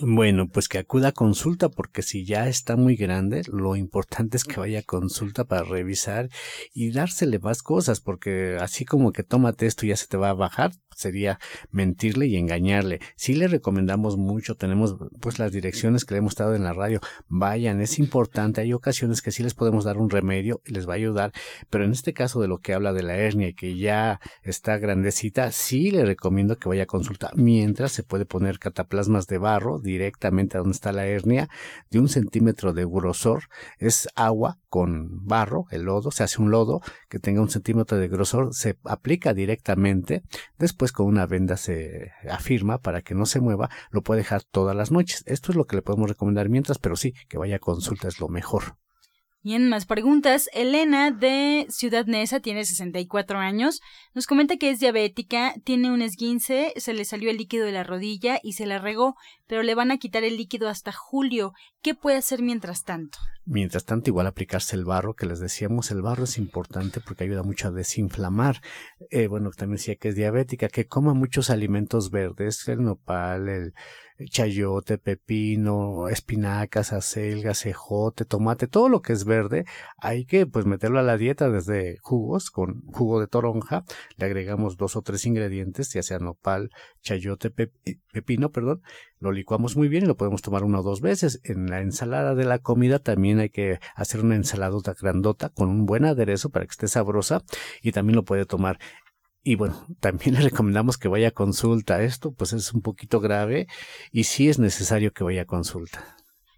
Bueno, 0.00 0.48
pues 0.48 0.68
que 0.68 0.78
acuda 0.78 1.08
a 1.08 1.12
consulta 1.12 1.68
porque 1.68 2.02
si 2.02 2.24
ya 2.24 2.48
está 2.48 2.76
muy 2.76 2.96
grande, 2.96 3.42
lo 3.46 3.74
importante 3.76 4.36
es 4.36 4.44
que 4.44 4.60
vaya 4.60 4.80
a 4.80 4.82
consulta 4.82 5.44
para 5.44 5.62
revisar 5.62 6.28
y 6.74 6.90
dársele 6.90 7.38
más 7.38 7.62
cosas 7.62 8.00
porque 8.00 8.58
así 8.60 8.84
como 8.84 9.12
que 9.12 9.22
tómate 9.22 9.66
esto 9.66 9.86
y 9.86 9.90
ya 9.90 9.96
se 9.96 10.06
te 10.06 10.16
va 10.16 10.30
a 10.30 10.34
bajar, 10.34 10.72
sería 10.98 11.38
mentirle 11.70 12.26
y 12.26 12.36
engañarle. 12.36 13.00
Sí 13.16 13.34
le 13.34 13.48
recomendamos 13.48 14.16
mucho, 14.16 14.56
tenemos 14.56 14.96
pues 15.20 15.38
las 15.38 15.52
direcciones 15.52 16.04
que 16.04 16.14
le 16.14 16.18
hemos 16.18 16.34
dado 16.34 16.54
en 16.54 16.64
la 16.64 16.72
radio, 16.72 17.00
vayan, 17.28 17.80
es 17.80 17.98
importante, 17.98 18.60
hay 18.60 18.72
ocasiones 18.72 19.22
que 19.22 19.30
sí 19.30 19.42
les 19.42 19.54
podemos 19.54 19.84
dar 19.84 19.98
un 19.98 20.10
remedio 20.10 20.60
y 20.66 20.72
les 20.72 20.88
va 20.88 20.94
a 20.94 20.96
ayudar, 20.96 21.32
pero 21.70 21.84
en 21.84 21.92
este 21.92 22.12
caso 22.12 22.40
de 22.40 22.48
lo 22.48 22.58
que 22.58 22.74
habla 22.74 22.92
de 22.92 23.02
la 23.02 23.16
hernia 23.16 23.48
y 23.48 23.54
que 23.54 23.76
ya 23.76 24.20
está 24.42 24.78
grandecita, 24.78 25.52
sí 25.52 25.90
le 25.90 26.04
recomiendo 26.04 26.58
que 26.58 26.68
vaya 26.68 26.82
a 26.82 26.86
consulta, 26.86 27.30
mientras 27.34 27.92
se 27.92 28.02
puede 28.02 28.26
poner 28.26 28.58
cataplasmas 28.58 29.26
de 29.26 29.38
barro 29.38 29.78
directamente 29.78 30.56
a 30.56 30.60
donde 30.60 30.74
está 30.74 30.92
la 30.92 31.06
hernia, 31.06 31.48
de 31.90 32.00
un 32.00 32.08
centímetro 32.08 32.72
de 32.72 32.84
grosor, 32.84 33.44
es 33.78 34.08
agua 34.16 34.58
con 34.68 35.26
barro, 35.26 35.66
el 35.70 35.82
lodo, 35.82 36.10
se 36.10 36.24
hace 36.24 36.42
un 36.42 36.50
lodo 36.50 36.80
que 37.08 37.18
tenga 37.18 37.40
un 37.40 37.50
centímetro 37.50 37.98
de 37.98 38.08
grosor, 38.08 38.54
se 38.54 38.76
aplica 38.84 39.32
directamente, 39.32 40.22
después 40.58 40.87
con 40.92 41.06
una 41.06 41.26
venda 41.26 41.56
se 41.56 42.12
afirma 42.28 42.78
para 42.78 43.02
que 43.02 43.14
no 43.14 43.26
se 43.26 43.40
mueva, 43.40 43.70
lo 43.90 44.02
puede 44.02 44.20
dejar 44.20 44.42
todas 44.42 44.76
las 44.76 44.90
noches. 44.90 45.22
Esto 45.26 45.52
es 45.52 45.56
lo 45.56 45.66
que 45.66 45.76
le 45.76 45.82
podemos 45.82 46.08
recomendar 46.08 46.48
mientras, 46.48 46.78
pero 46.78 46.96
sí, 46.96 47.14
que 47.28 47.38
vaya 47.38 47.56
a 47.56 47.60
consulta 47.60 48.08
es 48.08 48.20
lo 48.20 48.28
mejor. 48.28 48.76
Bien, 49.44 49.68
más 49.68 49.86
preguntas. 49.86 50.50
Elena 50.52 51.12
de 51.12 51.66
Ciudad 51.70 52.06
Neza 52.06 52.40
tiene 52.40 52.64
64 52.64 53.38
años. 53.38 53.80
Nos 54.12 54.26
comenta 54.26 54.56
que 54.56 54.70
es 54.70 54.80
diabética, 54.80 55.54
tiene 55.64 55.92
un 55.92 56.02
esguince, 56.02 56.72
se 56.76 56.92
le 56.92 57.04
salió 57.04 57.30
el 57.30 57.36
líquido 57.36 57.64
de 57.64 57.70
la 57.70 57.84
rodilla 57.84 58.40
y 58.42 58.54
se 58.54 58.66
la 58.66 58.78
regó, 58.78 59.14
pero 59.46 59.62
le 59.62 59.76
van 59.76 59.92
a 59.92 59.98
quitar 59.98 60.24
el 60.24 60.36
líquido 60.36 60.68
hasta 60.68 60.90
julio. 60.90 61.52
¿Qué 61.82 61.94
puede 61.94 62.16
hacer 62.16 62.42
mientras 62.42 62.82
tanto? 62.82 63.18
Mientras 63.44 63.84
tanto, 63.84 64.10
igual 64.10 64.26
aplicarse 64.26 64.74
el 64.74 64.84
barro, 64.84 65.14
que 65.14 65.24
les 65.24 65.38
decíamos, 65.38 65.92
el 65.92 66.02
barro 66.02 66.24
es 66.24 66.36
importante 66.36 67.00
porque 67.00 67.24
ayuda 67.24 67.44
mucho 67.44 67.68
a 67.68 67.70
desinflamar. 67.70 68.60
Eh, 69.10 69.28
bueno, 69.28 69.50
también 69.52 69.76
decía 69.76 69.94
que 69.94 70.08
es 70.08 70.16
diabética, 70.16 70.68
que 70.68 70.88
coma 70.88 71.14
muchos 71.14 71.48
alimentos 71.48 72.10
verdes, 72.10 72.66
el 72.66 72.82
nopal, 72.82 73.48
el 73.48 73.74
chayote, 74.26 74.98
pepino, 74.98 76.08
espinacas, 76.08 76.92
acelgas, 76.92 77.60
cejote, 77.60 78.24
tomate, 78.24 78.66
todo 78.66 78.88
lo 78.88 79.00
que 79.02 79.12
es 79.12 79.24
verde, 79.24 79.64
hay 79.96 80.24
que 80.24 80.46
pues 80.46 80.66
meterlo 80.66 80.98
a 80.98 81.02
la 81.02 81.16
dieta 81.16 81.50
desde 81.50 81.98
jugos, 81.98 82.50
con 82.50 82.82
jugo 82.86 83.20
de 83.20 83.28
toronja, 83.28 83.84
le 84.16 84.26
agregamos 84.26 84.76
dos 84.76 84.96
o 84.96 85.02
tres 85.02 85.24
ingredientes, 85.26 85.92
ya 85.92 86.02
sea 86.02 86.18
nopal, 86.18 86.70
chayote, 87.02 87.50
pepino, 87.50 88.50
perdón, 88.50 88.82
lo 89.20 89.32
licuamos 89.32 89.76
muy 89.76 89.88
bien 89.88 90.04
y 90.04 90.06
lo 90.06 90.16
podemos 90.16 90.42
tomar 90.42 90.64
una 90.64 90.80
o 90.80 90.82
dos 90.82 91.00
veces. 91.00 91.40
En 91.44 91.66
la 91.66 91.80
ensalada 91.80 92.34
de 92.34 92.44
la 92.44 92.58
comida 92.58 92.98
también 92.98 93.40
hay 93.40 93.50
que 93.50 93.78
hacer 93.94 94.20
una 94.20 94.36
ensaladota 94.36 94.94
grandota 95.00 95.48
con 95.48 95.68
un 95.68 95.86
buen 95.86 96.04
aderezo 96.04 96.50
para 96.50 96.66
que 96.66 96.70
esté 96.70 96.88
sabrosa 96.88 97.42
y 97.82 97.92
también 97.92 98.16
lo 98.16 98.24
puede 98.24 98.46
tomar 98.46 98.78
y 99.48 99.54
bueno, 99.54 99.86
también 100.00 100.34
le 100.34 100.42
recomendamos 100.42 100.98
que 100.98 101.08
vaya 101.08 101.28
a 101.28 101.32
consulta. 101.32 102.02
Esto 102.02 102.32
pues 102.32 102.52
es 102.52 102.74
un 102.74 102.82
poquito 102.82 103.18
grave 103.18 103.66
y 104.12 104.24
sí 104.24 104.48
es 104.50 104.58
necesario 104.58 105.12
que 105.12 105.24
vaya 105.24 105.42
a 105.42 105.46
consulta. 105.46 106.16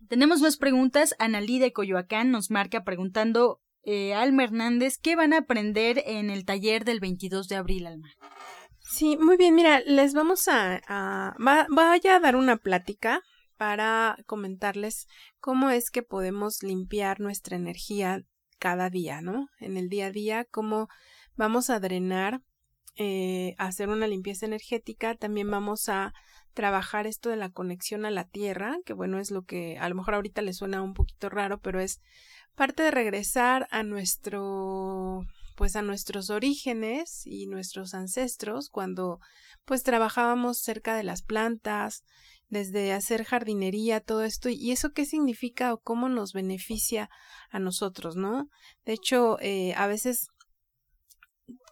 Tenemos 0.09 0.41
más 0.41 0.57
preguntas. 0.57 1.15
Analí 1.21 1.61
de 1.61 1.73
Coyoacán 1.73 2.33
nos 2.33 2.51
marca 2.51 2.83
preguntando 2.83 3.61
eh, 3.85 4.13
Alma 4.13 4.43
Hernández, 4.43 4.99
¿qué 5.01 5.15
van 5.15 5.33
a 5.33 5.39
aprender 5.39 6.03
en 6.05 6.31
el 6.31 6.45
taller 6.45 6.85
del 6.85 6.99
22 6.99 7.47
de 7.47 7.57
abril, 7.57 7.87
Alma? 7.87 8.09
Sí, 8.81 9.17
muy 9.17 9.37
bien, 9.37 9.55
mira, 9.55 9.81
les 9.87 10.13
vamos 10.13 10.49
a, 10.49 10.81
a 10.89 11.37
vaya 11.39 12.17
a 12.17 12.21
dar 12.21 12.35
una 12.35 12.57
plática 12.57 13.23
para 13.57 14.17
comentarles 14.27 15.07
cómo 15.39 15.71
es 15.71 15.91
que 15.91 16.03
podemos 16.03 16.63
limpiar 16.65 17.21
nuestra 17.21 17.57
energía 17.57 18.25
cada 18.59 18.91
día, 18.91 19.23
¿no? 19.23 19.49
En 19.61 19.77
el 19.77 19.89
día 19.89 20.07
a 20.07 20.11
día, 20.11 20.45
cómo 20.45 20.89
vamos 21.37 21.71
a 21.71 21.79
drenar 21.79 22.43
eh, 22.97 23.55
hacer 23.59 23.89
una 23.89 24.07
limpieza 24.07 24.47
energética, 24.47 25.15
también 25.15 25.51
vamos 25.51 25.89
a 25.89 26.13
trabajar 26.55 27.07
esto 27.07 27.31
de 27.31 27.37
la 27.37 27.51
conexión 27.51 28.05
a 28.05 28.11
la 28.11 28.25
tierra, 28.25 28.79
que 28.85 28.93
bueno, 28.93 29.19
es 29.19 29.31
lo 29.31 29.43
que 29.43 29.79
a 29.79 29.89
lo 29.89 29.95
mejor 29.95 30.15
ahorita 30.15 30.43
le 30.43 30.53
suena 30.53 30.83
un 30.83 30.95
poquito 30.95 31.29
raro, 31.29 31.61
pero 31.61 31.81
es 31.81 32.01
parte 32.55 32.83
de 32.83 32.91
regresar 32.91 33.69
a 33.71 33.83
nuestro 33.83 35.23
pues 35.57 35.77
a 35.77 35.83
nuestros 35.83 36.31
orígenes 36.31 37.27
y 37.27 37.47
nuestros 37.47 37.93
ancestros 37.93 38.71
cuando 38.71 39.21
pues 39.67 39.83
trabajábamos 39.83 40.59
cerca 40.59 40.95
de 40.97 41.03
las 41.03 41.21
plantas, 41.21 42.03
desde 42.49 42.93
hacer 42.93 43.25
jardinería, 43.25 44.01
todo 44.01 44.25
esto, 44.25 44.49
y 44.49 44.73
eso 44.73 44.93
qué 44.93 45.05
significa 45.05 45.73
o 45.73 45.79
cómo 45.79 46.09
nos 46.09 46.33
beneficia 46.33 47.11
a 47.51 47.59
nosotros, 47.59 48.17
¿no? 48.17 48.49
De 48.85 48.95
hecho, 48.95 49.39
eh, 49.41 49.75
a 49.77 49.87
veces 49.87 50.29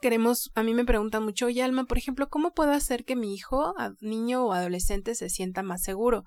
queremos, 0.01 0.51
a 0.55 0.63
mí 0.63 0.75
me 0.75 0.85
preguntan 0.85 1.25
mucho, 1.25 1.47
oye 1.47 1.63
Alma, 1.63 1.85
por 1.85 1.99
ejemplo, 1.99 2.29
¿cómo 2.29 2.53
puedo 2.53 2.73
hacer 2.73 3.05
que 3.05 3.17
mi 3.17 3.35
hijo, 3.35 3.75
niño 4.01 4.45
o 4.45 4.53
adolescente 4.53 5.15
se 5.15 5.29
sienta 5.29 5.63
más 5.63 5.83
seguro? 5.83 6.25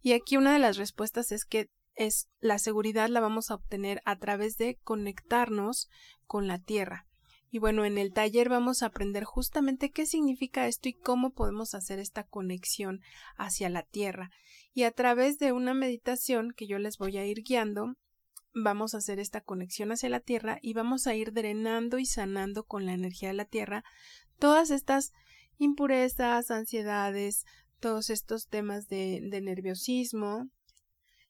Y 0.00 0.12
aquí 0.12 0.36
una 0.36 0.52
de 0.52 0.58
las 0.58 0.76
respuestas 0.76 1.32
es 1.32 1.44
que 1.44 1.68
es 1.94 2.28
la 2.40 2.58
seguridad 2.58 3.08
la 3.08 3.20
vamos 3.20 3.50
a 3.50 3.54
obtener 3.54 4.02
a 4.04 4.16
través 4.16 4.56
de 4.56 4.78
conectarnos 4.84 5.88
con 6.26 6.46
la 6.46 6.58
tierra. 6.58 7.06
Y 7.50 7.58
bueno, 7.58 7.84
en 7.84 7.96
el 7.96 8.12
taller 8.12 8.48
vamos 8.48 8.82
a 8.82 8.86
aprender 8.86 9.24
justamente 9.24 9.90
qué 9.90 10.04
significa 10.04 10.66
esto 10.66 10.88
y 10.88 10.94
cómo 10.94 11.32
podemos 11.32 11.74
hacer 11.74 11.98
esta 11.98 12.24
conexión 12.24 13.00
hacia 13.36 13.70
la 13.70 13.82
tierra. 13.82 14.30
Y 14.74 14.82
a 14.82 14.90
través 14.90 15.38
de 15.38 15.52
una 15.52 15.72
meditación 15.72 16.52
que 16.54 16.66
yo 16.66 16.78
les 16.78 16.98
voy 16.98 17.16
a 17.16 17.24
ir 17.24 17.42
guiando, 17.42 17.94
vamos 18.58 18.94
a 18.94 18.98
hacer 18.98 19.20
esta 19.20 19.42
conexión 19.42 19.92
hacia 19.92 20.08
la 20.08 20.20
tierra 20.20 20.58
y 20.62 20.72
vamos 20.72 21.06
a 21.06 21.14
ir 21.14 21.32
drenando 21.32 21.98
y 21.98 22.06
sanando 22.06 22.64
con 22.64 22.86
la 22.86 22.94
energía 22.94 23.28
de 23.28 23.34
la 23.34 23.44
tierra 23.44 23.84
todas 24.38 24.70
estas 24.70 25.12
impurezas, 25.58 26.50
ansiedades, 26.50 27.44
todos 27.80 28.08
estos 28.08 28.48
temas 28.48 28.88
de, 28.88 29.20
nerviosismo, 29.42 30.48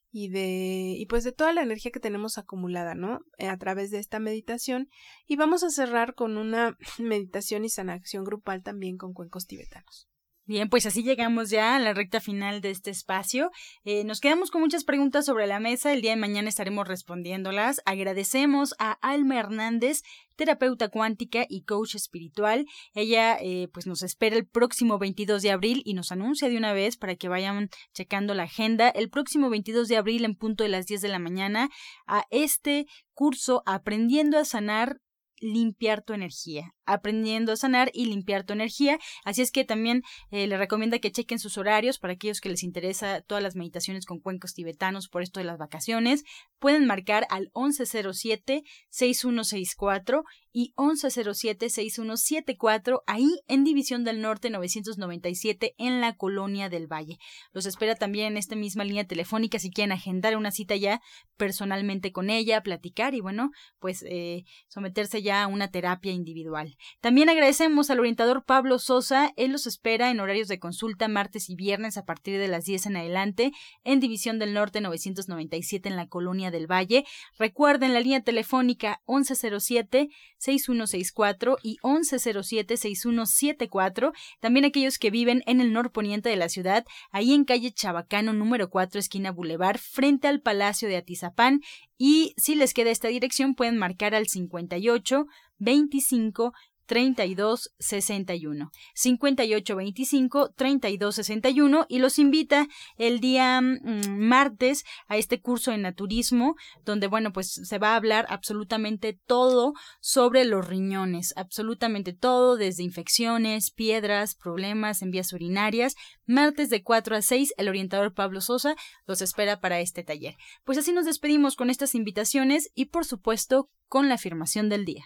y 0.09 0.29
de 0.29 0.95
y 0.97 1.05
pues 1.07 1.25
de 1.25 1.33
toda 1.33 1.51
la 1.51 1.61
energía 1.61 1.91
que 1.91 1.99
tenemos 1.99 2.37
acumulada, 2.37 2.95
¿no? 2.95 3.19
Eh, 3.37 3.49
a 3.49 3.57
través 3.57 3.91
de 3.91 3.99
esta 3.99 4.19
meditación 4.19 4.89
y 5.27 5.35
vamos 5.35 5.63
a 5.63 5.69
cerrar 5.69 6.15
con 6.15 6.37
una 6.37 6.77
meditación 6.97 7.65
y 7.65 7.69
sanación 7.69 8.23
grupal 8.23 8.63
también 8.63 8.97
con 8.97 9.13
cuencos 9.13 9.47
tibetanos. 9.47 10.07
Bien, 10.47 10.69
pues 10.69 10.85
así 10.85 11.03
llegamos 11.03 11.49
ya 11.49 11.75
a 11.75 11.79
la 11.79 11.93
recta 11.93 12.21
final 12.21 12.61
de 12.61 12.69
este 12.69 12.89
espacio. 12.89 13.51
Eh, 13.83 14.05
nos 14.05 14.21
quedamos 14.21 14.49
con 14.49 14.61
muchas 14.61 14.85
preguntas 14.85 15.25
sobre 15.25 15.45
la 15.45 15.59
mesa. 15.59 15.91
El 15.91 16.01
día 16.01 16.11
de 16.11 16.15
mañana 16.15 16.47
estaremos 16.47 16.87
respondiéndolas. 16.87 17.81
Agradecemos 17.83 18.73
a 18.79 18.93
Alma 19.01 19.37
Hernández, 19.37 20.03
terapeuta 20.37 20.87
cuántica 20.87 21.45
y 21.49 21.63
coach 21.63 21.95
espiritual. 21.95 22.65
Ella 22.93 23.37
eh, 23.41 23.67
pues 23.73 23.87
nos 23.87 24.03
espera 24.03 24.37
el 24.37 24.47
próximo 24.47 24.97
22 24.97 25.41
de 25.41 25.51
abril 25.51 25.81
y 25.83 25.95
nos 25.95 26.13
anuncia 26.13 26.47
de 26.47 26.55
una 26.55 26.71
vez 26.71 26.95
para 26.95 27.17
que 27.17 27.27
vayan 27.27 27.69
checando 27.93 28.33
la 28.33 28.43
agenda. 28.43 28.87
El 28.87 29.09
próximo 29.09 29.49
22 29.49 29.89
de 29.89 29.97
abril 29.97 30.23
en 30.23 30.35
punto 30.35 30.63
de 30.63 30.69
las 30.69 30.85
10 30.85 31.01
de 31.01 31.09
la 31.09 31.19
mañana 31.19 31.69
a 32.05 32.25
este 32.31 32.85
curso 33.13 33.63
Aprendiendo 33.65 34.37
a 34.37 34.45
sanar 34.45 35.01
limpiar 35.39 36.03
tu 36.03 36.13
energía, 36.13 36.73
aprendiendo 36.85 37.51
a 37.51 37.55
sanar 37.57 37.89
y 37.93 38.05
limpiar 38.05 38.43
tu 38.43 38.53
energía. 38.53 38.97
Así 39.23 39.41
es 39.41 39.51
que 39.51 39.65
también 39.65 40.03
eh, 40.31 40.47
le 40.47 40.57
recomienda 40.57 40.99
que 40.99 41.11
chequen 41.11 41.39
sus 41.39 41.57
horarios 41.57 41.99
para 41.99 42.13
aquellos 42.13 42.41
que 42.41 42.49
les 42.49 42.63
interesa 42.63 43.21
todas 43.21 43.43
las 43.43 43.55
meditaciones 43.55 44.05
con 44.05 44.19
cuencos 44.19 44.53
tibetanos 44.53 45.07
por 45.07 45.21
esto 45.21 45.39
de 45.39 45.45
las 45.45 45.57
vacaciones. 45.57 46.23
Pueden 46.59 46.85
marcar 46.85 47.25
al 47.29 47.49
1107-6164 47.53 50.23
y 50.59 50.73
1107-6174 50.75 53.03
ahí 53.05 53.41
en 53.47 53.63
División 53.63 54.03
del 54.03 54.21
Norte 54.21 54.49
997 54.49 55.75
en 55.77 56.01
la 56.01 56.15
Colonia 56.15 56.67
del 56.67 56.91
Valle. 56.91 57.19
Los 57.51 57.67
espera 57.67 57.93
también 57.93 58.25
en 58.27 58.37
esta 58.37 58.55
misma 58.55 58.83
línea 58.83 59.05
telefónica 59.05 59.59
si 59.59 59.69
quieren 59.69 59.91
agendar 59.91 60.35
una 60.35 60.49
cita 60.49 60.75
ya 60.75 60.99
personalmente 61.37 62.11
con 62.11 62.31
ella, 62.31 62.63
platicar 62.63 63.13
y 63.13 63.21
bueno, 63.21 63.51
pues 63.77 64.03
eh, 64.09 64.45
someterse 64.67 65.21
ya 65.21 65.43
a 65.43 65.47
una 65.47 65.69
terapia 65.69 66.11
individual. 66.11 66.75
También 67.01 67.29
agradecemos 67.29 67.91
al 67.91 67.99
orientador 67.99 68.43
Pablo 68.43 68.79
Sosa, 68.79 69.33
él 69.35 69.51
los 69.51 69.67
espera 69.67 70.09
en 70.09 70.19
horarios 70.19 70.47
de 70.47 70.57
consulta 70.57 71.07
martes 71.07 71.51
y 71.51 71.55
viernes 71.55 71.97
a 71.97 72.05
partir 72.05 72.39
de 72.39 72.47
las 72.47 72.65
10 72.65 72.87
en 72.87 72.97
adelante 72.97 73.51
en 73.83 73.99
División 73.99 74.39
del 74.39 74.55
Norte 74.55 74.81
997 74.81 75.87
en 75.87 75.97
la 75.97 76.07
Colonia 76.07 76.46
del 76.51 76.67
Valle. 76.67 77.05
Recuerden 77.37 77.93
la 77.93 77.99
línea 77.99 78.21
telefónica 78.21 79.01
1107 79.07 80.09
6164 80.37 81.57
y 81.63 81.77
1107-6174. 81.77 84.11
También 84.39 84.65
aquellos 84.65 84.99
que 84.99 85.11
viven 85.11 85.43
en 85.45 85.61
el 85.61 85.71
norponiente 85.73 86.29
de 86.29 86.35
la 86.35 86.49
ciudad, 86.49 86.85
ahí 87.11 87.33
en 87.33 87.45
calle 87.45 87.71
Chabacano 87.71 88.33
número 88.33 88.69
4, 88.69 88.99
esquina 88.99 89.31
Boulevard, 89.31 89.79
frente 89.79 90.27
al 90.27 90.41
Palacio 90.41 90.87
de 90.87 90.97
Atizapán. 90.97 91.61
Y 91.97 92.33
si 92.37 92.53
les 92.55 92.73
queda 92.73 92.91
esta 92.91 93.07
dirección, 93.07 93.55
pueden 93.55 93.77
marcar 93.77 94.13
al 94.15 94.27
58 94.27 95.25
25 95.59 96.53
32 96.87 97.73
61 97.77 98.71
58 98.95 99.75
25 99.75 100.51
32 100.55 101.15
61 101.15 101.85
y 101.87 101.99
los 101.99 102.17
invita 102.17 102.67
el 102.97 103.19
día 103.19 103.61
mm, 103.61 104.17
martes 104.17 104.85
a 105.07 105.17
este 105.17 105.39
curso 105.41 105.71
de 105.71 105.77
naturismo 105.77 106.55
donde 106.83 107.07
bueno 107.07 107.31
pues 107.31 107.51
se 107.51 107.77
va 107.77 107.93
a 107.93 107.95
hablar 107.97 108.25
absolutamente 108.29 109.19
todo 109.27 109.73
sobre 109.99 110.45
los 110.45 110.67
riñones 110.67 111.33
absolutamente 111.35 112.13
todo 112.13 112.57
desde 112.57 112.83
infecciones 112.83 113.71
piedras 113.71 114.35
problemas 114.35 115.01
en 115.01 115.11
vías 115.11 115.33
urinarias. 115.33 115.95
Martes 116.25 116.69
de 116.69 116.83
4 116.83 117.15
a 117.15 117.21
6 117.21 117.53
el 117.57 117.69
orientador 117.69 118.13
Pablo 118.13 118.41
Sosa 118.41 118.75
los 119.05 119.21
espera 119.21 119.59
para 119.59 119.79
este 119.79 120.03
taller. 120.03 120.35
Pues 120.63 120.77
así 120.77 120.91
nos 120.91 121.05
despedimos 121.05 121.55
con 121.55 121.69
estas 121.69 121.95
invitaciones 121.95 122.69
y 122.75 122.85
por 122.85 123.05
supuesto 123.05 123.69
con 123.87 124.09
la 124.09 124.15
afirmación 124.15 124.69
del 124.69 124.85
día 124.85 125.05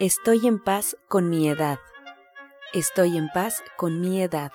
Estoy 0.00 0.46
en 0.46 0.60
paz 0.60 0.96
con 1.08 1.28
mi 1.28 1.48
edad. 1.48 1.80
Estoy 2.72 3.16
en 3.16 3.28
paz 3.30 3.64
con 3.76 4.00
mi 4.00 4.22
edad. 4.22 4.52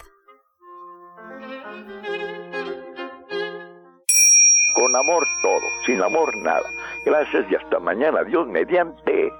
Con 4.73 4.95
amor 4.95 5.27
todo, 5.41 5.65
sin 5.85 6.01
amor 6.01 6.33
nada. 6.37 6.63
Gracias 7.05 7.45
y 7.51 7.55
hasta 7.55 7.77
mañana. 7.79 8.23
Dios 8.23 8.47
mediante. 8.47 9.33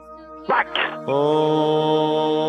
¡Pax! 0.46 0.70
Oh. 1.08 2.44